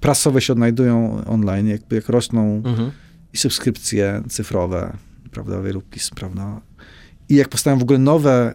[0.00, 2.90] prasowe się odnajdują online, jakby jak rosną mhm.
[3.32, 4.96] i subskrypcje cyfrowe,
[5.30, 6.60] prawda, wielu pism, prawda.
[7.28, 8.54] I jak powstają w ogóle nowe,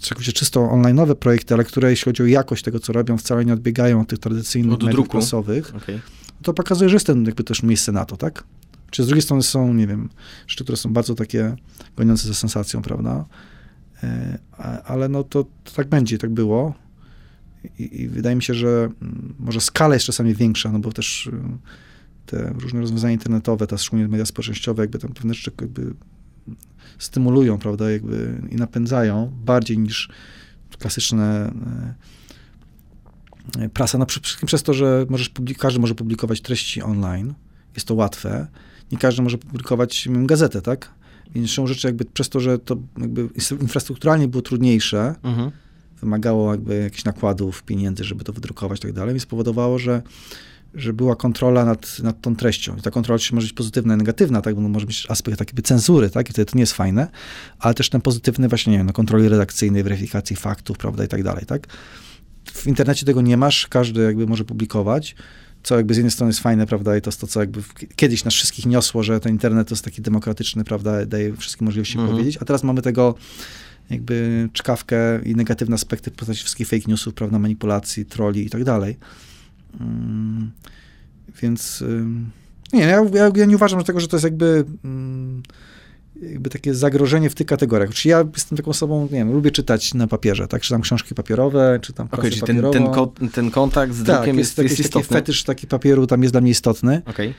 [0.00, 3.52] całkowicie czysto online'owe projekty, ale które jeśli chodzi o jakość tego, co robią, wcale nie
[3.52, 6.00] odbiegają od tych tradycyjnych no mediów prasowych, okay.
[6.42, 8.44] to pokazuje, że jest ten jakby też miejsce na to, tak?
[8.90, 10.08] Czy z drugiej strony są, nie wiem,
[10.46, 11.56] rzeczy, które są bardzo takie
[11.96, 13.24] goniące za sensacją, prawda?
[14.02, 14.38] E,
[14.84, 16.74] ale no to, to tak będzie, tak było.
[17.78, 21.26] I, I, wydaje mi się, że mm, może skala jest czasami większa, no bo też
[21.26, 21.32] y,
[22.26, 25.94] te różne rozwiązania internetowe, te szczególnie media społecznościowe, jakby tam pewne rzeczy jakby
[26.98, 30.08] stymulują, prawda, jakby i napędzają bardziej niż
[30.78, 31.52] klasyczne
[33.58, 33.98] e, prasa.
[33.98, 37.34] No przede wszystkim przez to, że możesz każdy może publikować treści online,
[37.74, 38.46] jest to łatwe.
[38.92, 40.90] Nie każdy może publikować gazetę, tak?
[41.34, 43.28] Więc są rzeczy jakby przez to, że to jakby
[43.60, 45.50] infrastrukturalnie było trudniejsze, mhm
[46.04, 50.02] wymagało jakby jakichś nakładów, pieniędzy, żeby to wydrukować i tak dalej, i spowodowało, że
[50.74, 52.76] że była kontrola nad, nad tą treścią.
[52.76, 55.38] I ta kontrola oczywiście może być pozytywna i negatywna, tak, bo no może być aspekt
[55.38, 57.08] takiej cenzury, tak, i wtedy to nie jest fajne,
[57.58, 61.22] ale też ten pozytywny właśnie, nie wiem, no, kontroli redakcyjnej, weryfikacji faktów, prawda, i tak
[61.22, 61.66] dalej, tak.
[62.44, 65.16] W internecie tego nie masz, każdy jakby może publikować,
[65.62, 67.62] co jakby z jednej strony jest fajne, prawda, i to jest to, co jakby
[67.96, 71.98] kiedyś nas wszystkich niosło, że ten internet to jest taki demokratyczny, prawda, daje wszystkie możliwości
[71.98, 72.12] mhm.
[72.12, 73.14] powiedzieć, a teraz mamy tego
[73.90, 78.64] jakby czkawkę i negatywne aspekty w postaci wszystkich fake newsów, prawda, manipulacji, troli i tak
[78.64, 78.96] dalej.
[79.80, 80.50] Mm,
[81.42, 81.84] więc
[82.72, 85.42] nie, ja, ja, ja, nie uważam że tego, że to jest jakby, mm,
[86.22, 87.90] jakby takie zagrożenie w tych kategoriach.
[87.90, 90.62] Czyli ja jestem taką osobą, nie wiem, lubię czytać na papierze, tak?
[90.62, 94.58] Czytam książki papierowe, czytam okay, czyli ten, ten, ko ten, kontakt z tak, drukiem jest,
[94.58, 95.02] jest, jest istotny.
[95.02, 97.02] taki fetysz taki papieru tam jest dla mnie istotny.
[97.06, 97.34] Okay.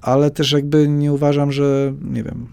[0.00, 2.46] Ale też jakby nie uważam, że, nie wiem,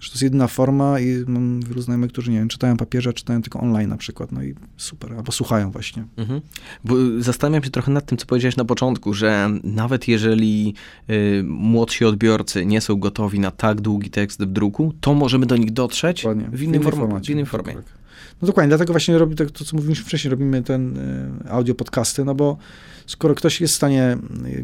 [0.00, 3.42] że to jest jedyna forma i mam wielu znajomych, którzy, nie wiem, czytają papierze, czytają
[3.42, 6.04] tylko online na przykład, no i super, albo słuchają właśnie.
[6.16, 6.40] Mhm.
[6.84, 10.74] Bo zastanawiam się trochę nad tym, co powiedziałeś na początku, że nawet jeżeli
[11.10, 15.56] y, młodsi odbiorcy nie są gotowi na tak długi tekst w druku, to możemy do
[15.56, 17.26] nich dotrzeć w, innym innej formacie.
[17.26, 17.74] W innej formie.
[17.74, 18.00] Tak.
[18.42, 22.24] No dokładnie, dlatego właśnie robi to, to, co mówiliśmy wcześniej, robimy ten y, audio podcasty,
[22.24, 22.58] no bo
[23.06, 24.18] skoro ktoś jest w stanie,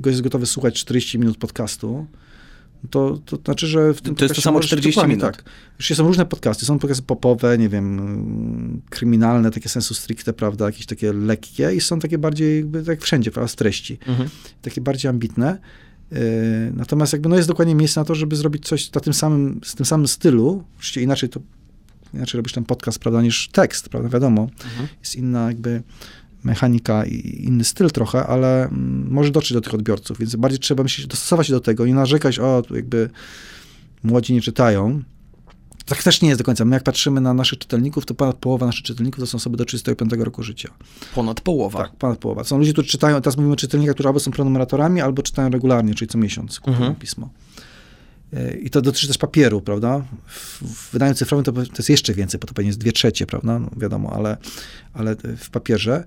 [0.07, 2.07] y, jest gotowy słuchać 40 minut podcastu,
[2.91, 5.21] to, to znaczy, że w tym To jest to samo 40 minut.
[5.21, 5.45] Tak.
[5.79, 6.67] Już są różne podcasty.
[6.67, 11.99] Są podcasty popowe, nie wiem, kryminalne, takie sensu stricte, prawda, jakieś takie lekkie i są
[11.99, 13.99] takie bardziej, jakby, tak jak wszędzie, prawda, z treści.
[14.07, 14.29] Mhm.
[14.63, 15.59] Takie bardziej ambitne.
[16.13, 16.19] Yy,
[16.75, 19.75] natomiast jakby no jest dokładnie miejsce na to, żeby zrobić coś na tym samym, z
[19.75, 20.65] tym samym stylu.
[20.79, 21.41] Oczywiście inaczej to,
[22.15, 24.43] inaczej robisz ten podcast, prawda, niż tekst, prawda, wiadomo.
[24.43, 24.89] Mhm.
[25.01, 25.83] Jest inna jakby
[26.47, 30.83] mechanika i inny styl trochę, ale mm, może dotrzeć do tych odbiorców, więc bardziej trzeba
[30.83, 33.11] myśleć, dostosować się do tego, nie narzekać, o, jakby
[34.03, 35.03] młodzi nie czytają.
[35.87, 36.65] Tak też nie jest do końca.
[36.65, 39.65] My jak patrzymy na naszych czytelników, to ponad połowa naszych czytelników to są osoby do
[39.65, 40.69] 35 roku życia.
[41.15, 41.79] Ponad połowa?
[41.79, 42.45] Tak, ponad połowa.
[42.45, 45.95] Są ludzie, którzy czytają, teraz mówimy o czytelnikach, którzy albo są prenumeratorami, albo czytają regularnie,
[45.95, 46.95] czyli co miesiąc kupują mhm.
[46.95, 47.31] pismo.
[48.33, 50.05] E, I to dotyczy też papieru, prawda?
[50.63, 53.59] W wydaniu cyfrowym to, to jest jeszcze więcej, bo to pewnie jest dwie trzecie, prawda?
[53.59, 54.37] No, wiadomo, ale,
[54.93, 56.05] ale w papierze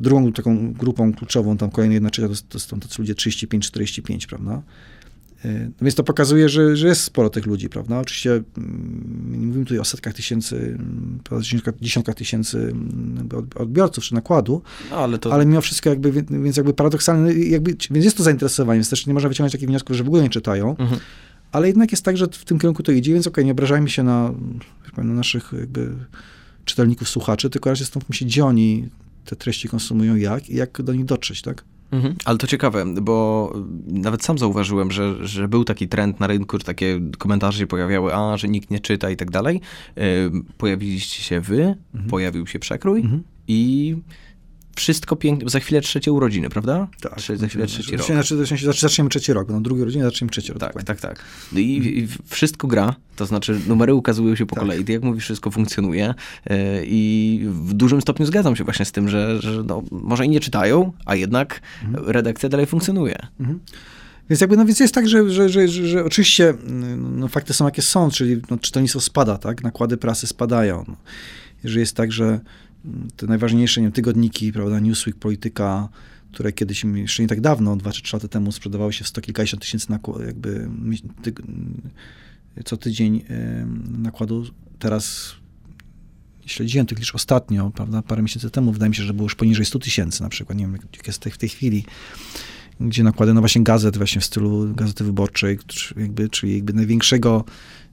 [0.00, 4.62] drugą taką grupą kluczową, tam kolejna jedna trzecia, to, to są tacy ludzie 35-45, prawda?
[5.44, 7.98] E, no więc to pokazuje, że, że jest sporo tych ludzi, prawda?
[7.98, 10.78] Oczywiście mm, nie mówimy tutaj o setkach tysięcy,
[11.40, 15.32] dziesiątkach, dziesiątkach tysięcy mm, odbiorców czy nakładu, no, ale, to...
[15.32, 19.14] ale mimo wszystko jakby, więc jakby paradoksalnie, jakby, więc jest to zainteresowanie, więc też nie
[19.14, 21.00] można wyciągnąć takich wniosków, że w ogóle nie czytają, mhm.
[21.52, 23.90] ale jednak jest tak, że w tym kierunku to idzie, więc okej, okay, nie obrażajmy
[23.90, 24.32] się na,
[24.96, 25.92] na naszych jakby
[26.64, 28.88] czytelników, słuchaczy, tylko raczej zastanówmy się, gdzie oni
[29.24, 31.64] te treści konsumują, jak i jak do nich dotrzeć, tak?
[31.92, 32.14] Mhm.
[32.24, 33.52] Ale to ciekawe, bo
[33.86, 38.14] nawet sam zauważyłem, że, że był taki trend na rynku, że takie komentarze się pojawiały,
[38.14, 39.60] a, że nikt nie czyta i tak dalej.
[40.58, 42.10] Pojawiliście się wy, mhm.
[42.10, 43.22] pojawił się przekrój mhm.
[43.48, 43.96] i
[44.76, 46.88] wszystko pięknie, za chwilę trzecie urodziny, prawda?
[47.00, 47.20] Tak.
[47.34, 48.06] za chwilę trzeci rok.
[48.06, 50.60] Znaczy, znaczy, zaczniemy trzeci rok, no drugi urodziny, zaczniemy trzeci rok.
[50.60, 51.24] Tak, tak, tak.
[51.52, 54.64] No i, i, wszystko gra, to znaczy numery ukazują się po tak.
[54.64, 56.14] kolei, jak mówisz, wszystko funkcjonuje
[56.50, 56.56] yy,
[56.86, 60.40] i w dużym stopniu zgadzam się właśnie z tym, że, że no, może i nie
[60.40, 62.10] czytają, a jednak mhm.
[62.10, 63.16] redakcja dalej funkcjonuje.
[63.40, 63.60] Mhm.
[64.30, 66.54] Więc jakby, no więc jest tak, że, że, że, że, że oczywiście
[66.96, 69.62] no, fakty są jakie są, czyli no, czytelnictwo spada, tak?
[69.62, 70.84] Nakłady prasy spadają.
[70.88, 70.96] No.
[71.64, 72.40] Jeżeli jest tak, że
[73.16, 75.88] te najważniejsze nie wiem, tygodniki, prawda, Newsweek, Polityka,
[76.32, 79.20] które kiedyś, jeszcze nie tak dawno, dwa czy trzy lata temu sprzedawały się w sto
[79.20, 79.86] kilkadziesiąt tysięcy
[80.26, 80.68] jakby
[81.22, 81.32] ty,
[82.64, 83.24] co tydzień
[83.98, 84.46] nakładu.
[84.78, 85.34] Teraz
[86.46, 89.64] śledziłem tych liczb ostatnio, prawda, parę miesięcy temu, wydaje mi się, że było już poniżej
[89.66, 91.84] 100 tysięcy na przykład, nie wiem, jak jest w tej chwili,
[92.80, 95.58] gdzie nakłady, no właśnie gazet właśnie w stylu Gazety Wyborczej,
[95.96, 97.44] jakby, czyli jakby największego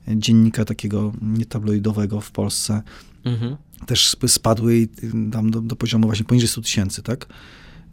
[0.08, 2.82] dziennika takiego nietabloidowego w Polsce,
[3.26, 4.88] mhm też spadły i
[5.32, 7.26] tam do, do poziomu właśnie poniżej 100 tysięcy, tak?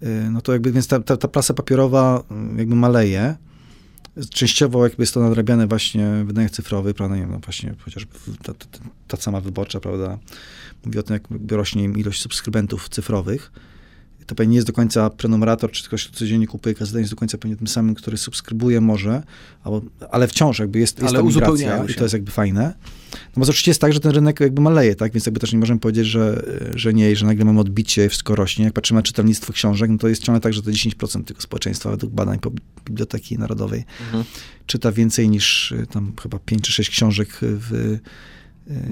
[0.02, 2.24] Y, no to jakby, więc ta, ta, ta prasa papierowa
[2.54, 3.36] y, jakby maleje.
[4.30, 8.12] Częściowo jakby jest to nadrabiane właśnie w wydaniach cyfrowych, prawda, nie wiem, no właśnie chociażby
[8.42, 8.66] ta, ta,
[9.08, 10.18] ta sama wyborcza, prawda,
[10.84, 13.52] mówi o tym, jak rośnie im ilość subskrybentów cyfrowych
[14.28, 17.12] to pewnie nie jest do końca prenumerator, czy ktoś, kto codziennie kupuje gazetę, nie jest
[17.12, 19.22] do końca pewnie tym samym, który subskrybuje może,
[19.62, 22.74] albo, ale wciąż jakby jest, jest ale ta migracja i to jest jakby fajne.
[23.12, 25.58] No bo oczywiście jest tak, że ten rynek jakby maleje, tak, więc jakby też nie
[25.58, 26.44] możemy powiedzieć, że,
[26.74, 28.64] że nie, że nagle mamy odbicie, wszystko rośnie.
[28.64, 31.90] Jak patrzymy na czytelnictwo książek, no to jest ciągle tak, że to 10% tego społeczeństwa
[31.90, 32.38] według badań
[32.84, 34.24] Biblioteki Narodowej mhm.
[34.66, 37.98] czyta więcej niż tam chyba 5 czy 6 książek w,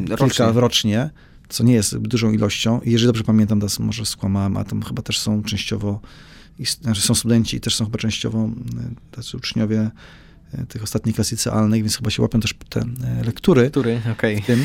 [0.08, 0.28] rocznie.
[0.28, 1.10] kilka rocznie
[1.48, 2.80] co nie jest dużą ilością.
[2.80, 6.00] I jeżeli dobrze pamiętam, to może skłamałem, a tam chyba też są częściowo,
[6.80, 8.50] znaczy są studenci i też są chyba częściowo e,
[9.10, 9.90] tacy uczniowie
[10.68, 13.62] tych ostatnich klas licealnych, więc chyba się łapią też te e, lektury.
[13.62, 14.42] Lektury, okej.
[14.42, 14.56] Okay.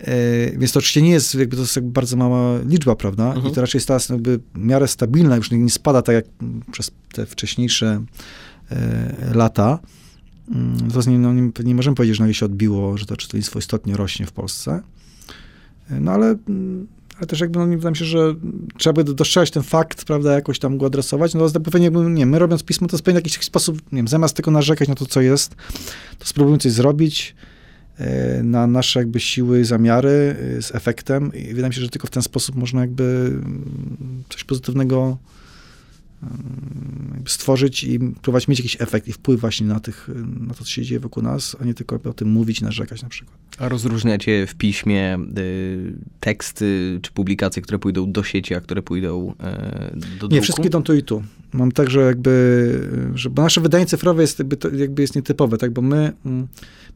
[0.00, 3.26] E, więc to oczywiście nie jest, jakby to jest jakby bardzo mała liczba, prawda?
[3.26, 3.46] Mhm.
[3.46, 6.24] I to raczej jest teraz jakby w miarę stabilna, już nie, nie spada tak jak
[6.72, 8.04] przez te wcześniejsze
[8.70, 9.78] e, lata.
[10.92, 13.58] To mm, nie, no, nie, nie możemy powiedzieć, że nagle się odbiło, że to czytelnictwo
[13.58, 14.82] istotnie rośnie w Polsce.
[15.90, 16.86] E, no ale, mm,
[17.20, 18.34] ale też jakby, no, wydaje mi się, że
[18.78, 21.34] trzeba by dostrzegać ten fakt, prawda, jakoś tam go adresować.
[21.34, 24.50] No to pewnie, nie my robiąc pismo, to w jakiś sposób, nie wiem, zamiast tylko
[24.50, 25.54] narzekać na to, co jest,
[26.18, 27.34] to spróbujmy coś zrobić,
[28.00, 32.06] E, na nasze jakby siły, zamiary e, z efektem i wydaje mi się, że tylko
[32.06, 35.16] w ten sposób można jakby mm, coś pozytywnego
[37.26, 40.08] stworzyć i próbować mieć jakiś efekt i wpływ właśnie na, tych,
[40.40, 43.08] na to, co się dzieje wokół nas, a nie tylko o tym mówić, narzekać na
[43.08, 43.38] przykład.
[43.58, 49.34] A rozróżniacie w piśmie y, teksty czy publikacje, które pójdą do sieci, a które pójdą
[49.94, 50.34] y, do druku?
[50.34, 51.22] Nie, wszystkie idą tu i tu.
[51.52, 55.82] Mam także jakby, że bo nasze wydanie cyfrowe jest jakby, jakby jest nietypowe, tak, bo
[55.82, 56.12] my...
[56.26, 56.48] Mm,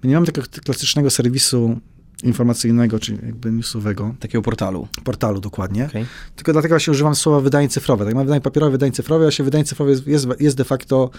[0.02, 1.80] My nie mamy takiego klasycznego serwisu
[2.22, 4.14] informacyjnego, czy jakby newsowego.
[4.20, 4.88] Takiego portalu.
[5.04, 5.86] Portalu, dokładnie.
[5.86, 6.06] Okay.
[6.36, 8.04] Tylko dlatego właśnie używam słowa wydanie cyfrowe.
[8.04, 11.10] Tak, mam wydanie papierowe, wydanie cyfrowe, a się wydanie cyfrowe jest, jest, jest de facto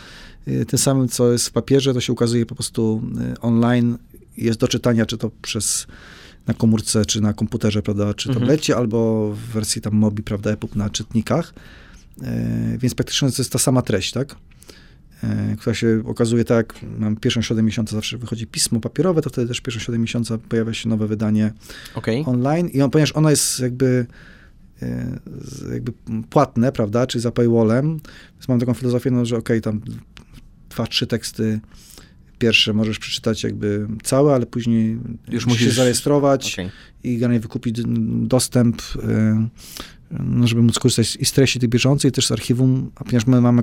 [0.47, 3.01] y, tym samym, co jest w papierze, to się ukazuje po prostu
[3.33, 3.97] y, online,
[4.37, 5.87] jest do czytania, czy to przez
[6.47, 8.45] na komórce, czy na komputerze, prawda, czy mhm.
[8.45, 11.53] tablecie, albo w wersji tam mobi, prawda, EPUB na czytnikach.
[12.21, 14.35] Y, więc praktycznie to jest ta sama treść, tak?
[15.23, 19.47] E, która się okazuje tak, mam pierwszą środę miesiąca zawsze wychodzi pismo papierowe, to wtedy
[19.47, 21.53] też pierwszą środę miesiąca pojawia się nowe wydanie
[21.95, 22.23] okay.
[22.25, 24.05] online i on, ponieważ ono jest jakby
[24.81, 25.19] e,
[25.73, 25.93] jakby
[26.29, 27.99] płatne, prawda, czyli za paywallem,
[28.33, 29.81] więc mam taką filozofię, no, że okej, okay, tam
[30.69, 31.59] dwa, trzy teksty
[32.39, 34.97] pierwsze możesz przeczytać jakby całe, ale później
[35.27, 36.71] już musisz się zarejestrować okay.
[37.03, 39.47] i generalnie wykupić dostęp e,
[40.43, 43.61] żeby móc korzystać i z treści tych bieżącej, też z archiwum, a ponieważ my mamy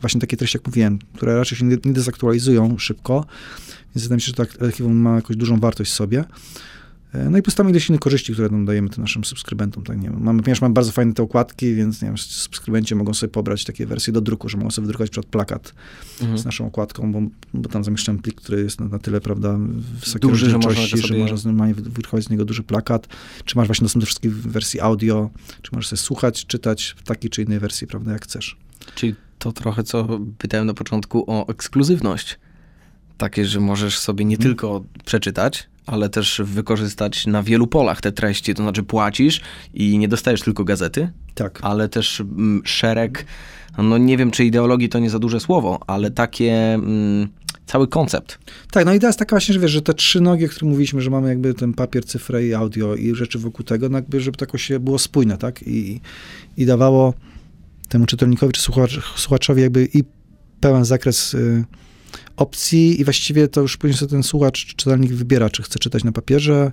[0.00, 3.24] właśnie takie treści, jak mówiłem, które raczej się nie, nie dezaktualizują szybko,
[3.94, 6.24] więc wydaje mi się, że to archiwum ma jakąś dużą wartość w sobie.
[7.12, 9.84] E, no i postawimy ileś innych korzyści, które nam dajemy tym naszym subskrybentom.
[9.84, 10.22] Tak, nie wiem.
[10.22, 13.86] Mamy, ponieważ mamy bardzo fajne te układki, więc nie wiem, subskrybenci mogą sobie pobrać takie
[13.86, 15.74] wersje do druku, że mogą sobie wydrukować przykład plakat
[16.20, 16.38] mhm.
[16.38, 17.20] z naszą okładką, bo,
[17.54, 19.58] bo tam zamieszczamy plik, który jest na, na tyle, prawda,
[20.00, 21.02] wysokiej duży, że można, sobie...
[21.02, 23.08] że można normalnie wydrukować z niego duży plakat.
[23.44, 25.30] Czy masz właśnie dostęp do wszystkich wersji audio,
[25.62, 28.56] czy możesz sobie słuchać, czytać w takiej czy innej wersji, prawda, jak chcesz.
[28.94, 32.38] Czyli to trochę, co pytałem na początku o ekskluzywność.
[33.18, 34.50] Takie, że możesz sobie nie hmm.
[34.50, 39.40] tylko przeczytać, ale też wykorzystać na wielu polach te treści, to znaczy płacisz
[39.74, 41.58] i nie dostajesz tylko gazety, tak.
[41.62, 43.26] ale też mm, szereg,
[43.78, 46.74] no nie wiem czy ideologii to nie za duże słowo, ale takie...
[46.74, 47.28] Mm,
[47.66, 48.38] cały koncept.
[48.70, 51.00] Tak, no idea jest taka właśnie, że wiesz, że te trzy nogi, o których mówiliśmy,
[51.00, 54.36] że mamy jakby ten papier, cyfrę i audio i rzeczy wokół tego, no jakby, żeby
[54.36, 55.62] to jakoś było spójne, tak?
[55.62, 56.00] I,
[56.56, 57.14] i dawało
[57.88, 60.04] temu czytelnikowi czy słuchacz, słuchaczowi jakby i
[60.60, 61.64] pełen zakres y,
[62.36, 66.12] opcji i właściwie to już później sobie ten słuchacz, czytelnik wybiera, czy chce czytać na
[66.12, 66.72] papierze,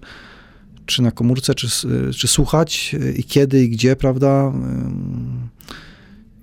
[0.86, 1.67] czy na komórce, czy,
[2.15, 4.53] czy słuchać i kiedy i gdzie, prawda?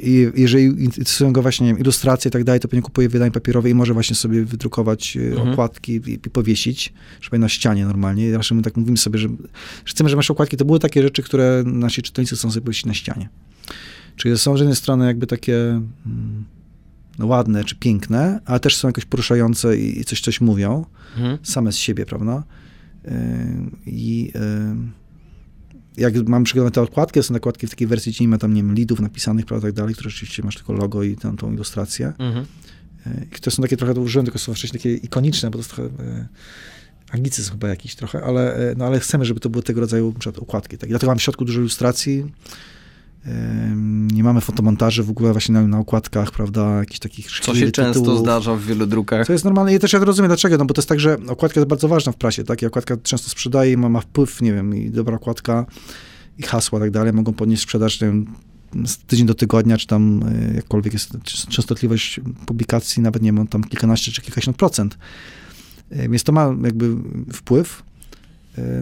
[0.02, 3.70] I jeżeli interesują go właśnie wiem, ilustracje i tak dalej, to pewnie kupuje wydanie papierowe
[3.70, 5.50] i może właśnie sobie wydrukować e, mhm.
[5.50, 8.28] okładki i, i, powiesić, żeby na ścianie normalnie.
[8.28, 9.28] I my tak mówimy sobie, że,
[9.84, 12.86] że chcemy, żeby nasze okładki to były takie rzeczy, które nasi czytelnicy chcą sobie powiesić
[12.86, 13.28] na ścianie.
[14.16, 15.82] Czyli są z jednej strony jakby takie...
[16.04, 16.44] Hmm,
[17.26, 21.38] ładne czy piękne, ale też są jakoś poruszające i, coś, coś mówią, mhm.
[21.42, 22.42] same z siebie, prawda?
[23.04, 23.10] Yy,
[23.86, 28.38] I yy, jak mam przygotowane te okładki, są okładki w takiej wersji, gdzie nie ma
[28.38, 31.36] tam, nie wiem, lidów napisanych, prawda, tak dalej, które oczywiście masz tylko logo i tam,
[31.36, 32.12] tą ilustrację.
[32.18, 32.46] Mhm.
[33.06, 35.58] Yy, I to są takie trochę, to użyłem, tylko są wcześniej takie ikoniczne, bo to
[35.58, 35.90] jest trochę
[37.10, 40.78] anglicyzm chyba jakiś trochę, ale, no, ale chcemy, żeby to były tego rodzaju przykład, okładki.
[40.78, 40.88] Tak.
[40.88, 42.24] Dlatego mam w środku dużo ilustracji,
[44.12, 47.94] nie mamy fotomontaży w ogóle właśnie na, na okładkach, prawda, jakichś takich Co się tytułów.
[47.94, 49.26] często zdarza w wielu drukach.
[49.26, 51.60] To jest normalne i też ja rozumiem dlaczego, no bo to jest tak, że okładka
[51.60, 54.52] jest bardzo ważna w prasie, tak, i okładka często sprzedaje i ma, ma wpływ, nie
[54.52, 55.66] wiem, i dobra okładka
[56.38, 58.26] i hasła i tak dalej mogą podnieść sprzedaż, nie wiem,
[58.86, 61.12] z tydzień do tygodnia, czy tam e, jakkolwiek jest
[61.48, 64.98] częstotliwość publikacji, nawet nie wiem, tam kilkanaście czy kilkadziesiąt procent.
[65.90, 66.96] Więc to ma jakby
[67.32, 67.82] wpływ.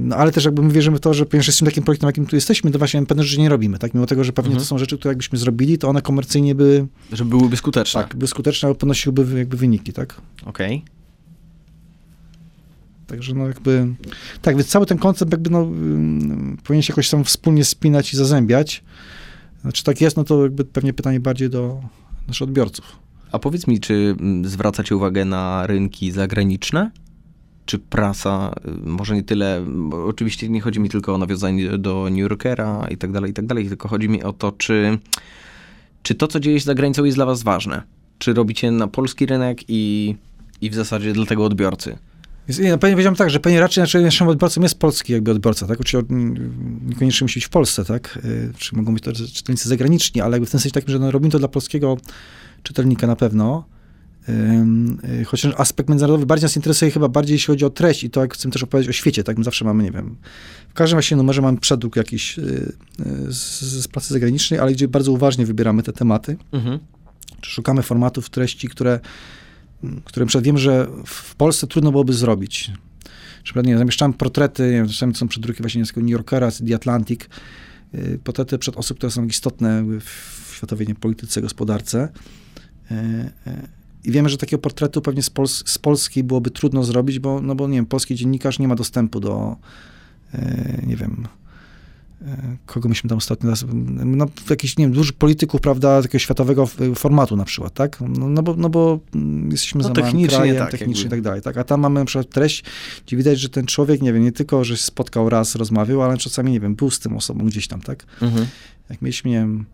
[0.01, 2.37] No ale też jakby my wierzymy w to, że ponieważ jesteśmy takim projektem, jakim tu
[2.37, 3.95] jesteśmy, to właśnie pewne rzeczy nie robimy, tak?
[3.95, 4.65] Mimo tego, że pewnie mhm.
[4.65, 6.87] to są rzeczy, które jakbyśmy zrobili, to one komercyjnie by...
[7.13, 8.03] Że byłyby skuteczne.
[8.03, 10.21] Tak, by skuteczne, albo ponosiłyby jakby wyniki, tak?
[10.47, 10.77] Okej.
[10.77, 10.99] Okay.
[13.07, 13.87] Także no jakby...
[14.43, 15.71] Tak, więc cały ten koncept jakby no
[16.65, 18.85] powinien się jakoś tam wspólnie spinać i zazębiać.
[19.63, 21.81] Znaczy tak jest, no to jakby pewnie pytanie bardziej do
[22.29, 22.85] naszych odbiorców.
[23.33, 26.91] A powiedz mi, czy zwracacie uwagę na rynki zagraniczne?
[27.69, 29.65] Czy prasa, y, może nie tyle,
[30.07, 33.47] oczywiście nie chodzi mi tylko o nawiązanie do New Yorkera i tak dalej, i tak
[33.47, 34.99] dalej, tylko chodzi mi o to, czy,
[36.03, 37.83] czy to, co dzieje się za granicą jest dla was ważne?
[38.19, 40.15] Czy robicie na polski rynek i,
[40.61, 41.99] i w zasadzie dla tego odbiorcy?
[42.61, 45.81] Nie, no, pewnie powiedziałem tak, że pewnie raczej naszym odbiorcą jest polski jakby odbiorca, tak?
[45.81, 46.15] Oczywiście
[46.87, 48.19] niekoniecznie musi być w Polsce, tak?
[48.25, 51.31] Y, czy mogą być to czytelnicy zagraniczni, ale w tym sensie takim, że no, robimy
[51.31, 51.97] to dla polskiego
[52.63, 53.65] czytelnika na pewno.
[54.29, 58.21] Y, chociaż aspekt międzynarodowy bardziej nas interesuje chyba bardziej jeśli chodzi o treść i to,
[58.21, 59.39] jak chcemy też opowiedzieć o świecie, tak?
[59.39, 60.17] My zawsze mamy, nie wiem,
[60.69, 62.73] w każdym właśnie numerze mamy przedruk jakiś y,
[63.29, 66.37] z, z pracy zagranicznej, ale gdzie bardzo uważnie wybieramy te tematy.
[66.53, 66.79] Mhm.
[67.41, 69.01] Czy szukamy formatów treści, które
[70.05, 72.71] które przed wiem, że w Polsce trudno byłoby zrobić.
[73.43, 76.75] Przykład, nie, zamieszczałem portrety, nie wiem, czasami są przedruki właśnie z New Yorkera, z The
[76.75, 77.21] Atlantic,
[77.95, 82.09] y, portrety przed osób, które są istotne w światowej nie, polityce, gospodarce.
[84.05, 87.55] I wiemy, że takiego portretu pewnie z, Pols z Polski byłoby trudno zrobić, bo, no
[87.55, 89.57] bo nie wiem, polski dziennikarz nie ma dostępu do,
[90.87, 91.29] nie wiem,
[92.67, 93.53] kogo myśmy tam ostatnio,
[94.05, 98.01] no jakichś, nie wiem, dużych polityków, prawda, takiego światowego formatu na przykład, tak?
[98.01, 99.01] No, no bo, no bo
[99.51, 101.57] jesteśmy no, za technicznie, krajem, tak, technicznie i tak dalej, tak?
[101.57, 102.65] A tam mamy na przykład treść,
[103.07, 106.17] gdzie widać, że ten człowiek, nie wiem, nie tylko, że się spotkał raz, rozmawiał, ale
[106.17, 108.07] czasami, nie wiem, był z tym osobą gdzieś tam, tak?
[108.23, 108.47] Mhm.
[108.91, 109.65] Jak mieliśmy, nie wiem,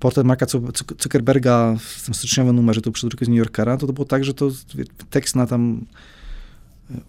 [0.00, 0.46] portret Marka
[0.98, 4.34] Zuckerberga w tym styczniowym numerze, to przedruku z New Yorkera, to to było tak, że
[4.34, 4.50] to
[5.10, 5.84] tekst na tam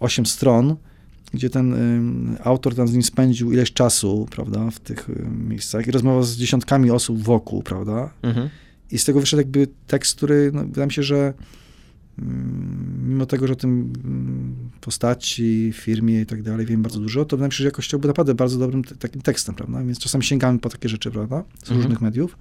[0.00, 0.76] 8 stron,
[1.34, 1.74] gdzie ten
[2.34, 6.22] y, autor tam z nim spędził ileś czasu, prawda, w tych y, miejscach i rozmawiał
[6.22, 8.10] z dziesiątkami osób wokół, prawda.
[8.22, 8.48] Mhm.
[8.90, 11.34] I z tego wyszedł jakby tekst, który, no, wydaje mi się, że
[12.18, 17.24] mm, mimo tego, że o tym mm, postaci, firmie i tak dalej wiem bardzo dużo,
[17.24, 19.84] to wydaje mi się, że jakościowo był naprawdę bardzo dobrym takim tekstem, prawda?
[19.84, 21.44] Więc czasami sięgamy po takie rzeczy, prawda?
[21.58, 21.80] Z mhm.
[21.80, 22.38] różnych mediów.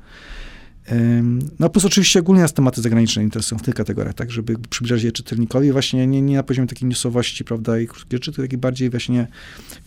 [1.60, 5.12] No plus oczywiście ogólnie nas tematy zagraniczne interesują w tych kategoriach, tak, żeby przybliżać je
[5.12, 9.28] czytelnikowi właśnie nie, nie na poziomie takiej newsowości, prawda, i krótkie rzeczy, tylko bardziej właśnie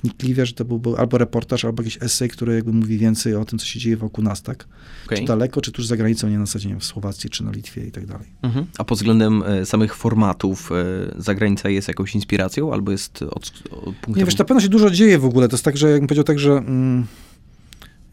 [0.02, 3.58] wnikliwie, że to był albo reportaż, albo jakiś esej, który jakby mówi więcej o tym,
[3.58, 4.66] co się dzieje wokół nas, tak,
[5.06, 5.18] okay.
[5.18, 7.86] czy daleko, czy tuż za granicą, nie na zasadzie nie w Słowacji, czy na Litwie
[7.86, 8.26] i tak dalej.
[8.42, 8.66] Mhm.
[8.78, 10.74] A pod względem e, samych formatów e,
[11.22, 14.12] zagranica jest jakąś inspiracją, albo jest od, od punktu...
[14.16, 16.24] Nie, wiesz, na pewno się dużo dzieje w ogóle, to jest tak, że jakbym powiedział
[16.24, 16.52] tak, że...
[16.52, 17.06] Mm,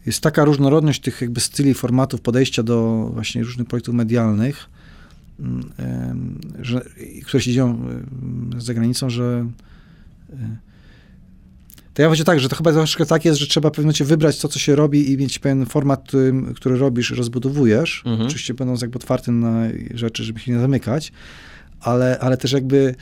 [0.06, 4.66] jest taka różnorodność tych jakby styli, formatów, podejścia do właśnie różnych projektów medialnych,
[5.40, 6.84] mm, że,
[7.24, 7.88] które się dzieją
[8.58, 9.46] za granicą, że
[10.32, 10.56] e,
[11.94, 14.04] to ja powiedział tak, że to chyba troszkę tak jest, że trzeba w pewnym momencie
[14.04, 18.02] wybrać to, co się robi i mieć pewien format, który, który robisz, rozbudowujesz.
[18.06, 18.26] Mhm.
[18.26, 19.62] Oczywiście będąc jakby otwartym na
[19.94, 21.12] rzeczy, żeby się nie zamykać,
[21.80, 22.94] ale, ale też jakby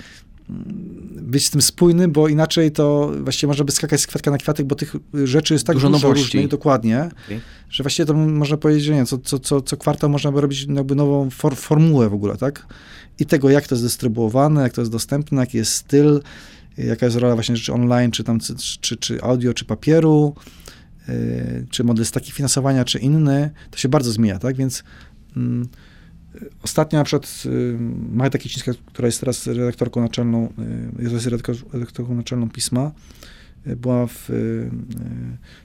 [1.31, 4.67] być z tym spójny, bo inaczej to właściwie można by skakać z kwiatka na kwiatek,
[4.67, 7.41] bo tych rzeczy jest tak dużo, dużo różnych, dokładnie, okay.
[7.71, 10.67] że właściwie to można powiedzieć, że nie, co, co, co, co kwartał można by robić
[10.75, 12.67] jakby nową for, formułę w ogóle, tak?
[13.19, 16.21] I tego, jak to jest dystrybuowane, jak to jest dostępne, jaki jest styl,
[16.79, 18.39] jaka jest rola właśnie rzeczy online, czy tam,
[18.81, 20.35] czy, czy audio, czy papieru,
[21.09, 24.57] yy, czy model staki finansowania, czy inny, to się bardzo zmienia, tak?
[24.57, 24.85] Więc...
[25.37, 25.43] Yy,
[26.63, 27.79] Ostatnio na przykład y,
[28.13, 30.53] Magda Kicińska, która jest teraz redaktorką naczelną,
[30.99, 31.27] y, jest
[31.73, 32.93] redaktorką naczelną pisma,
[33.67, 34.29] y, była w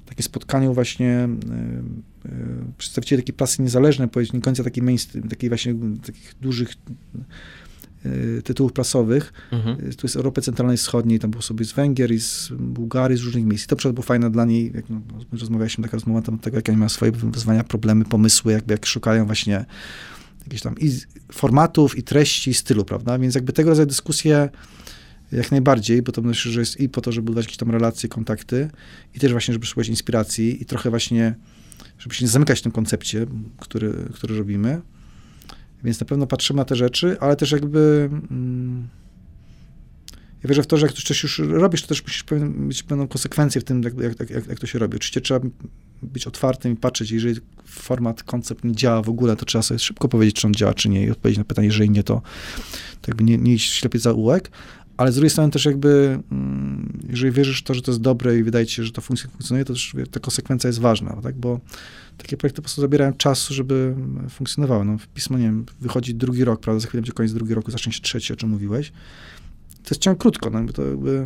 [0.05, 1.29] takim spotkaniu właśnie
[2.77, 4.83] przedstawicieli takiej prasy niezależnej, powiedzmy, nie końca takiej
[5.29, 6.73] takiej właśnie takich dużych
[8.43, 9.33] tytułów prasowych.
[9.51, 9.77] Mhm.
[9.77, 13.21] Tu jest Europy Centralnej i Wschodniej, tam było sobie z Węgier i z Bułgarii, z
[13.21, 13.65] różnych miejsc.
[13.65, 15.01] I to było fajne dla niej, jak no,
[15.31, 19.25] rozmawialiśmy, taka rozmowa tam tego, jak oni mają swoje wyzwania, problemy, pomysły, jakby jak szukają
[19.25, 19.65] właśnie
[20.45, 20.91] jakichś tam i
[21.31, 23.19] formatów, i treści, i stylu, prawda?
[23.19, 24.49] Więc jakby tego rodzaju dyskusje
[25.31, 28.09] jak najbardziej, bo to myślę, że jest i po to, żeby budować jakieś tam relacje,
[28.09, 28.69] kontakty,
[29.15, 31.35] i też właśnie, żeby szukać inspiracji i trochę właśnie,
[31.99, 33.25] żeby się nie zamykać w tym koncepcie,
[33.59, 34.81] który, który robimy.
[35.83, 38.09] Więc na pewno patrzymy na te rzeczy, ale też jakby...
[38.31, 38.87] Mm,
[40.45, 42.25] ja wierzę w to, że jak coś już robisz, to też musisz
[42.55, 44.97] mieć pewną konsekwencję w tym, jak, jak, jak, jak to się robi.
[44.97, 45.39] Oczywiście trzeba
[46.01, 50.07] być otwartym i patrzeć, jeżeli format, koncept nie działa w ogóle, to trzeba sobie szybko
[50.07, 52.21] powiedzieć, czy on działa, czy nie i odpowiedzieć na pytanie, jeżeli nie, to,
[53.01, 54.51] to jakby nie, nie iść ślepie za ułek,
[54.97, 58.37] ale z drugiej strony też jakby, mm, jeżeli wierzysz w to, że to jest dobre
[58.37, 61.35] i wydaje ci się, że to funkcjonuje, to też ta konsekwencja jest ważna, tak?
[61.35, 61.59] bo
[62.17, 63.95] takie projekty po prostu zabierają czas, żeby
[64.29, 64.85] funkcjonowały.
[64.85, 67.93] No, pismo, nie wiem, wychodzi drugi rok, prawda, za chwilę będzie koniec drugi roku, zacznie
[67.93, 68.91] się trzeci, o czym mówiłeś.
[69.85, 71.25] To jest ciągle krótko, no, to jakby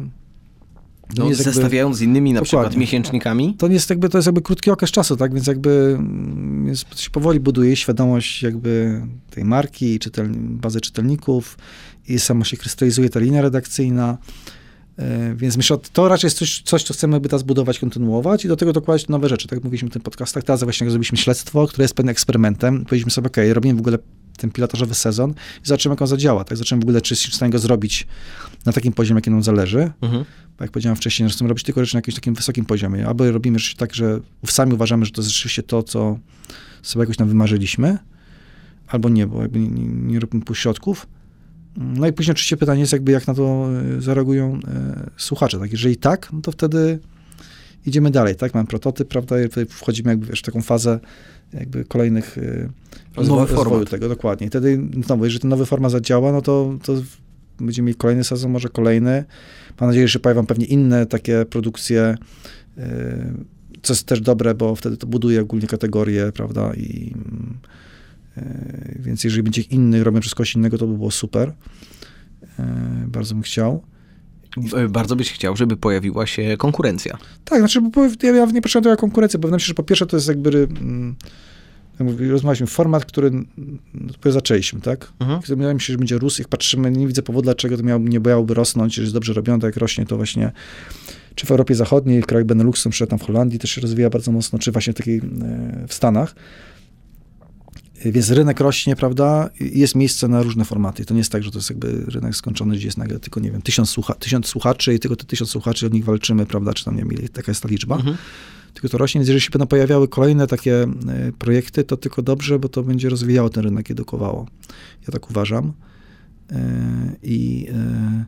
[1.18, 3.55] no, zestawiając z innymi na przykład miesięcznikami?
[3.57, 7.10] To jest jakby, to jest jakby krótki okres czasu, tak, więc jakby mm, jest, się
[7.10, 11.57] powoli buduje świadomość jakby tej marki, czytel, bazy czytelników
[12.07, 14.18] i samo się krystalizuje ta linia redakcyjna,
[14.97, 18.45] e, więc myślę, że to raczej jest coś, coś, co chcemy by teraz budować, kontynuować
[18.45, 19.47] i do tego dokładać nowe rzeczy.
[19.47, 22.84] Tak jak mówiliśmy w tym podcastach, teraz właśnie zrobiliśmy śledztwo, które jest pewnym eksperymentem.
[22.84, 23.97] Powiedzieliśmy sobie, ok, robimy w ogóle
[24.40, 25.32] ten pilotażowy sezon
[25.64, 26.44] i zobaczymy, jak on zadziała.
[26.44, 26.58] Tak?
[26.58, 28.08] Zobaczymy w ogóle, czy jesteśmy w stanie go zrobić
[28.66, 29.92] na takim poziomie, jaki nam zależy.
[30.02, 30.26] Mhm.
[30.58, 33.08] Bo jak powiedziałem wcześniej, że chcemy robić tylko rzeczy na jakimś takim wysokim poziomie.
[33.08, 36.20] Albo robimy rzeczy tak, że sami uważamy, że to jest rzeczywiście to, co
[36.82, 37.98] sobie jakoś nam wymarzyliśmy,
[38.88, 41.08] albo nie, bo jakby nie, nie, nie robimy półśrodków.
[41.78, 43.70] No i później oczywiście pytanie jest jakby, jak na to
[44.00, 44.60] zareagują
[45.18, 45.60] słuchacze.
[45.60, 45.72] Tak?
[45.72, 47.00] Jeżeli tak, no to wtedy
[47.86, 48.54] idziemy dalej, tak?
[48.54, 49.36] Mamy prototyp, prawda?
[49.42, 51.00] I wchodzimy jakby wiesz, w taką fazę
[51.54, 52.38] jakby kolejnych
[53.16, 54.47] rozwoju, rozwoju tego, dokładnie.
[54.47, 56.93] I wtedy, znowu, jeżeli ten nowy format zadziała, no to, to
[57.60, 59.26] będziemy mieli kolejny sezon, może kolejny.
[59.82, 62.16] Mam nadzieję, że pojawią pewnie inne takie produkcje,
[62.78, 62.82] y,
[63.82, 67.14] co jest też dobre, bo wtedy to buduje ogólnie kategorie, prawda, i
[68.38, 71.53] y, więc jeżeli będzie inny, robią przez kogoś innego, to by było super.
[72.43, 72.64] Y,
[73.07, 73.84] bardzo bym chciał.
[74.89, 77.18] Bardzo byś chciał, żeby pojawiła się konkurencja.
[77.45, 80.05] Tak, znaczy, bo ja, ja nie to konkurencję, bo wydaje mi się, że po pierwsze
[80.05, 81.16] to jest jakby mm,
[82.30, 83.32] rozmawialiśmy, format, który
[83.93, 85.12] dopiero zaczęliśmy, tak?
[85.20, 85.39] Mhm.
[85.47, 86.41] Wydaje mi się, że będzie rósł.
[86.41, 89.60] Jak patrzymy, nie widzę powodu, dlaczego to miał, nie miałoby rosnąć, jeżeli jest dobrze robione,
[89.60, 90.52] tak jak rośnie, to właśnie
[91.36, 94.32] czy w Europie Zachodniej, w krajach Beneluxu, czy tam w Holandii też się rozwija bardzo
[94.32, 95.22] mocno, czy właśnie takiej e,
[95.88, 96.36] w Stanach.
[98.06, 99.50] Więc rynek rośnie, prawda?
[99.60, 101.06] Jest miejsce na różne formaty.
[101.06, 103.52] To nie jest tak, że to jest jakby rynek skończony, gdzie jest nagle tylko, nie
[103.52, 106.74] wiem, tysiąc, słucha tysiąc słuchaczy i tylko te tysiąc słuchaczy, od nich walczymy, prawda?
[106.74, 107.95] Czy tam, nie wiem, taka jest ta liczba.
[107.95, 108.18] Mhm
[108.74, 110.88] tylko to rośnie, więc jeżeli się będą pojawiały kolejne takie e,
[111.39, 114.47] projekty, to tylko dobrze, bo to będzie rozwijało ten rynek, edukowało.
[115.08, 115.74] Ja tak uważam.
[116.52, 118.26] E, I e,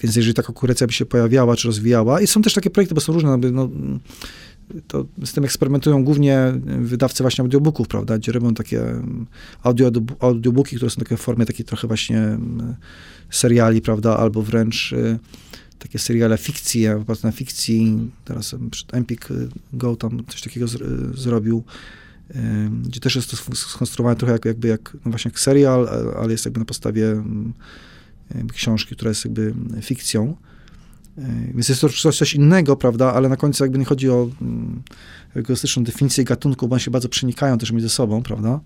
[0.00, 3.00] więc jeżeli taka konkurencja by się pojawiała, czy rozwijała, i są też takie projekty, bo
[3.00, 3.68] są różne, no,
[4.86, 8.82] to z tym eksperymentują głównie wydawcy właśnie audiobooków, prawda, gdzie robią takie
[9.62, 9.90] audio,
[10.20, 12.38] audiobooki, które są takie w formie takiej trochę właśnie
[13.30, 14.94] seriali, prawda, albo wręcz
[15.78, 20.68] takie seriale fikcji, ja bardzo na fikcji, teraz przed Empik y, Go tam coś takiego
[20.68, 20.78] z, y,
[21.14, 21.64] zrobił,
[22.82, 25.88] gdzie też jest to skonstruowane trochę jak, jakby jak, no właśnie jak serial,
[26.18, 27.24] ale jest jakby na podstawie
[28.52, 30.36] książki, która jest jakby fikcją.
[31.54, 34.30] Więc jest to coś innego, prawda, ale na końcu jakby nie chodzi o
[35.34, 38.60] egoistyczną definicję gatunku, bo one się bardzo przenikają też między sobą, prawda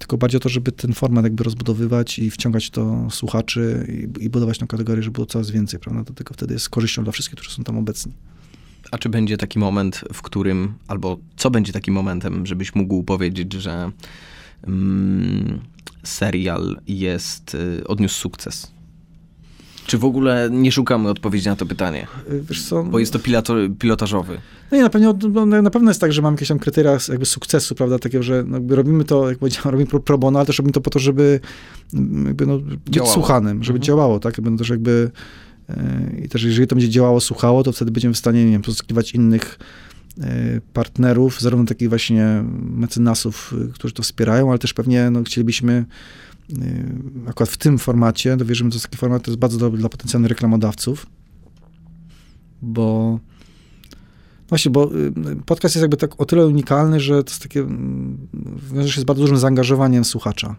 [0.00, 3.86] tylko bardziej o to, żeby ten format jakby rozbudowywać i wciągać to słuchaczy
[4.20, 6.12] i, i budować tą kategorię, żeby było coraz więcej, prawda?
[6.14, 8.12] Tylko wtedy jest korzyścią dla wszystkich, którzy są tam obecni.
[8.90, 13.52] A czy będzie taki moment, w którym, albo co będzie takim momentem, żebyś mógł powiedzieć,
[13.52, 13.90] że
[14.66, 15.60] mm,
[16.02, 18.72] serial jest, y, odniósł sukces?
[19.90, 22.06] Czy w ogóle nie szukamy odpowiedzi na to pytanie?
[22.28, 22.84] Wiesz co?
[22.84, 24.38] Bo jest to piloto, pilotażowy.
[24.70, 27.26] No i na pewno, no, na pewno jest tak, że mamy jakieś tam kryteria jakby
[27.26, 30.58] sukcesu, prawda, takie, że no, robimy to, jak powiedziałem, robimy pro, pro bono, ale też
[30.58, 31.40] robimy to po to, żeby
[32.26, 33.14] jakby, no, być działało.
[33.14, 33.82] słuchanym, żeby mhm.
[33.82, 34.38] działało, tak?
[34.38, 35.10] Jakby, no, też jakby
[35.68, 38.62] e, i też jeżeli to będzie działało, słuchało, to wtedy będziemy w stanie, nie wiem,
[38.62, 39.58] pozyskiwać innych
[40.20, 45.84] e, partnerów, zarówno takich właśnie mecenasów, którzy to wspierają, ale też pewnie no, chcielibyśmy
[47.26, 50.28] akurat w tym formacie, to wierzymy, że taki format to jest bardzo dobry dla potencjalnych
[50.28, 51.06] reklamodawców,
[52.62, 53.18] bo
[54.48, 55.12] właśnie, bo y,
[55.46, 58.28] podcast jest jakby tak o tyle unikalny, że to jest takie, mm,
[58.72, 60.56] wiąże się z bardzo dużym zaangażowaniem słuchacza,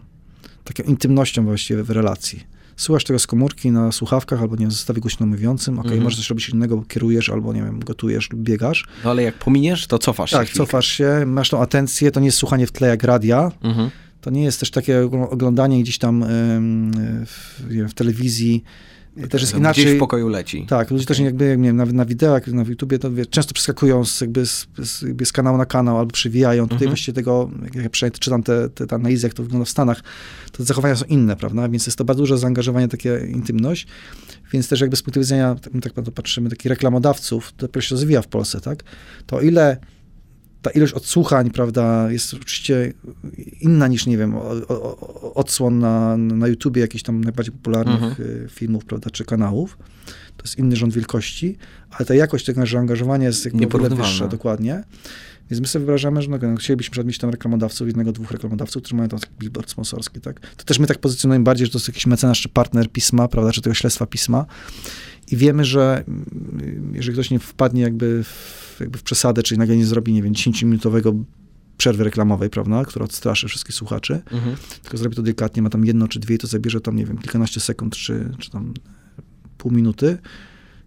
[0.64, 2.40] taką intymnością właściwie w relacji.
[2.76, 6.18] Słuchasz tego z komórki na słuchawkach, albo nie wiem, zestawie głośno mówiącym, okej, okay, możesz
[6.18, 8.86] coś robić innego, bo kierujesz, albo nie wiem, gotujesz lub biegasz.
[9.04, 10.54] No ale jak pominiesz, to cofasz tak, się.
[10.54, 13.90] Tak, cofasz się, masz tą atencję, to nie jest słuchanie w tle jak radia, mhm
[14.22, 16.24] to nie jest też takie oglądanie gdzieś tam
[17.26, 18.64] w, w telewizji,
[19.30, 19.84] też jest inaczej.
[19.84, 20.66] Gdzieś w pokoju leci.
[20.68, 21.16] Tak, ludzie okay.
[21.16, 24.20] też jakby, jak nie wiem, na, na wideach, na YouTubie, to wie, często przeskakują z,
[24.20, 26.68] jakby z, z, jakby z kanału na kanał albo przywijają.
[26.68, 26.90] Tutaj -hmm.
[26.90, 30.02] właściwie tego, jak ja przynajmniej czytam te, te, te analizy, jak to wygląda w Stanach,
[30.52, 31.68] to zachowania są inne, prawda?
[31.68, 33.86] Więc jest to bardzo duże zaangażowanie, takie intymność.
[34.52, 38.22] Więc też jakby z punktu widzenia, tak, tak patrzymy, takich reklamodawców, to dopiero się rozwija
[38.22, 38.84] w Polsce, tak?
[39.26, 39.76] To ile
[40.62, 42.92] ta ilość odsłuchań, prawda, jest oczywiście
[43.60, 44.34] inna niż, nie wiem,
[45.34, 48.28] odsłon na, na YouTubie jakichś tam najbardziej popularnych mhm.
[48.28, 49.78] Y, filmów, prawda, czy kanałów.
[50.36, 51.56] To jest inny rząd wielkości,
[51.90, 54.84] ale ta jakość tego zaangażowania jest jakby o wyższa, dokładnie.
[55.50, 58.94] Więc my sobie wyobrażamy, że no, no, chcielibyśmy mieć tam reklamodawców, jednego, dwóch reklamodawców, którzy
[58.94, 60.40] mają tam billboard sponsorski, tak?
[60.56, 63.52] To też my tak pozycjonujemy bardziej, że to jest jakiś mecenas czy partner pisma, prawda,
[63.52, 64.46] czy tego śledztwa pisma.
[65.30, 69.76] I wiemy, że mm, jeżeli ktoś nie wpadnie jakby w, jakby w przesadę, czyli nagle
[69.76, 71.22] nie zrobi, nie wiem, 10-minutowego
[71.76, 74.56] przerwy reklamowej, prawda, która odstraszy wszystkich słuchaczy, mhm.
[74.82, 77.60] tylko zrobi to delikatnie, ma tam jedno czy dwie, to zabierze tam, nie wiem, kilkanaście
[77.60, 78.74] sekund, czy, czy tam
[79.58, 80.18] pół minuty,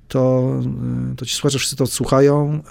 [0.07, 0.53] to,
[1.17, 2.61] to ci słuchacze wszyscy to odsłuchają,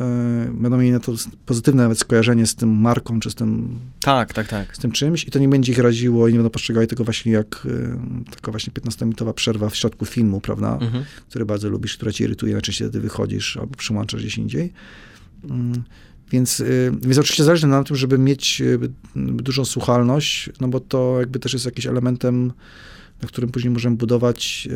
[0.49, 1.13] y, będą mieli na to
[1.47, 3.79] pozytywne nawet skojarzenie z tym marką, czy z tym...
[4.01, 4.77] Tak, tak, tak.
[4.77, 7.33] Z tym czymś i to nie będzie ich raziło i nie będą postrzegali tego właśnie
[7.33, 7.97] jak y,
[8.31, 11.05] taka właśnie 15-minutowa przerwa w środku filmu, prawda, mhm.
[11.29, 14.73] który bardzo lubisz, która ci irytuje, najczęściej wtedy wychodzisz albo przyłączasz gdzieś indziej.
[15.51, 15.83] Mm,
[16.31, 16.63] więc,
[17.03, 18.63] więc oczywiście zależy nam na tym, żeby mieć
[19.17, 22.53] dużą słuchalność, no bo to jakby też jest jakimś elementem,
[23.23, 24.69] na którym później możemy budować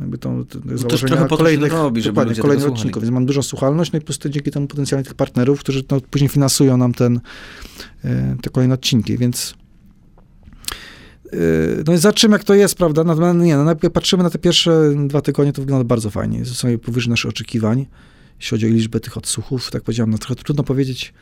[0.00, 4.00] jakby tą, to założenia kolejnych, robi, dokładnie, kolejnych odcinków, więc mam dużą słuchalność, no i
[4.00, 7.20] po prostu dzięki temu potencjalnie tych partnerów, którzy no, później finansują nam ten,
[8.04, 9.54] e, te kolejne odcinki, więc
[11.86, 13.04] no i zobaczymy, jak to jest, prawda?
[13.04, 16.44] No, nie, no, jak patrzymy na te pierwsze dwa tygodnie, to wygląda bardzo fajnie.
[16.44, 17.86] Sobie powyżej naszych oczekiwań,
[18.38, 19.70] jeśli chodzi o liczbę tych odsłuchów.
[19.70, 21.14] Tak powiedziałem, no trochę trudno powiedzieć,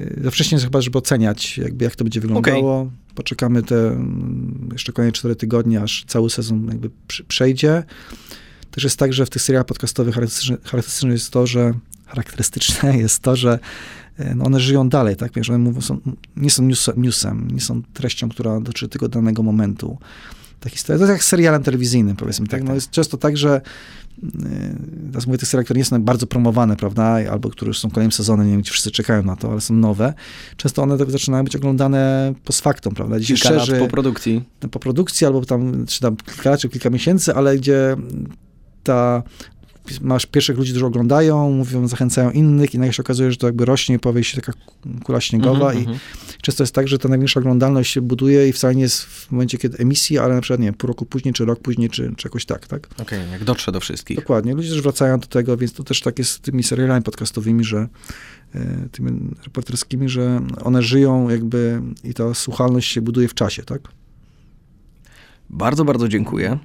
[0.00, 2.80] y, za wcześnie chyba, żeby oceniać, jakby jak to będzie wyglądało.
[2.80, 3.05] Okay.
[3.16, 6.90] Poczekamy te mm, jeszcze kolejne cztery tygodnie, aż cały sezon jakby
[7.28, 7.82] przejdzie.
[8.70, 10.14] Też jest tak, że w tych serialach podcastowych
[10.64, 11.72] charakterystyczne jest to, że
[12.06, 13.58] charakterystyczne jest to, że
[14.18, 15.32] e, no one żyją dalej, tak?
[15.32, 16.00] Wiesz, one mówią, są,
[16.36, 19.98] nie są news, newsem, nie są treścią, która dotyczy tego danego momentu.
[20.60, 22.46] Ta historia, to jest jak serialem telewizyjnym, powiedzmy.
[22.46, 22.60] Tak, tak?
[22.60, 22.74] No tak.
[22.74, 23.60] jest często tak, że
[24.22, 24.30] e,
[25.10, 28.12] teraz mówię tych seriali, które nie są bardzo promowane, prawda, albo które już są kolejnym
[28.12, 30.14] sezonem, nie wiem, czy wszyscy czekają na to, ale są nowe.
[30.56, 34.44] Często one tak zaczynają być oglądane post factum, prawda, gdzie Kilka szerzy, po produkcji.
[34.70, 37.96] Po produkcji, albo tam, czy tam kilka lat, czy kilka miesięcy, ale gdzie
[38.82, 39.22] ta
[40.00, 43.64] masz pierwszych ludzi, którzy oglądają, mówią, zachęcają innych i nagle się okazuje, że to jakby
[43.64, 44.52] rośnie, powie się taka
[45.04, 46.36] kula śniegowa mm -hmm, i -hmm.
[46.42, 49.58] często jest tak, że ta największa oglądalność się buduje i wcale nie jest w momencie,
[49.58, 52.44] kiedy emisji, ale na przykład, nie pół roku później, czy rok później, czy, czy jakoś
[52.44, 52.88] tak, tak?
[52.92, 54.16] Okej, okay, jak dotrze do wszystkich.
[54.16, 54.54] Dokładnie.
[54.54, 57.88] Ludzie też wracają do tego, więc to też tak jest z tymi serialami podcastowymi, że
[58.54, 63.80] e, tymi reporterskimi, że one żyją jakby i ta słuchalność się buduje w czasie, tak?
[65.50, 66.58] Bardzo, bardzo dziękuję.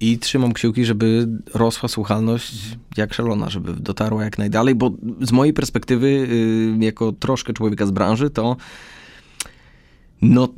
[0.00, 2.54] I trzymam kciuki, żeby rosła słuchalność
[2.96, 4.90] jak szalona, żeby dotarła jak najdalej, bo
[5.20, 8.56] z mojej perspektywy, y, jako troszkę człowieka z branży, to
[10.22, 10.48] no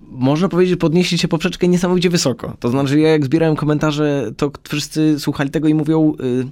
[0.00, 2.56] można powiedzieć, podnieśli się poprzeczkę niesamowicie wysoko.
[2.60, 6.46] To znaczy, ja jak zbierałem komentarze, to wszyscy słuchali tego i mówią, y,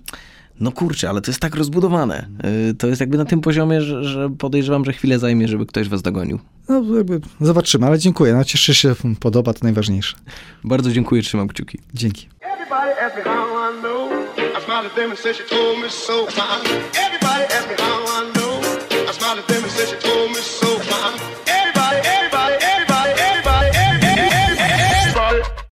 [0.61, 2.29] no kurczę, ale to jest tak rozbudowane.
[2.71, 5.89] Y, to jest jakby na tym poziomie, że, że podejrzewam, że chwilę zajmie, żeby ktoś
[5.89, 6.39] was dogonił.
[6.69, 8.35] No jakby zobaczymy, ale dziękuję.
[8.35, 10.17] No, cieszę się, podoba, to najważniejsze.
[10.65, 11.79] Bardzo dziękuję, trzymam kciuki.
[11.95, 12.29] Dzięki.
[12.41, 12.93] Everybody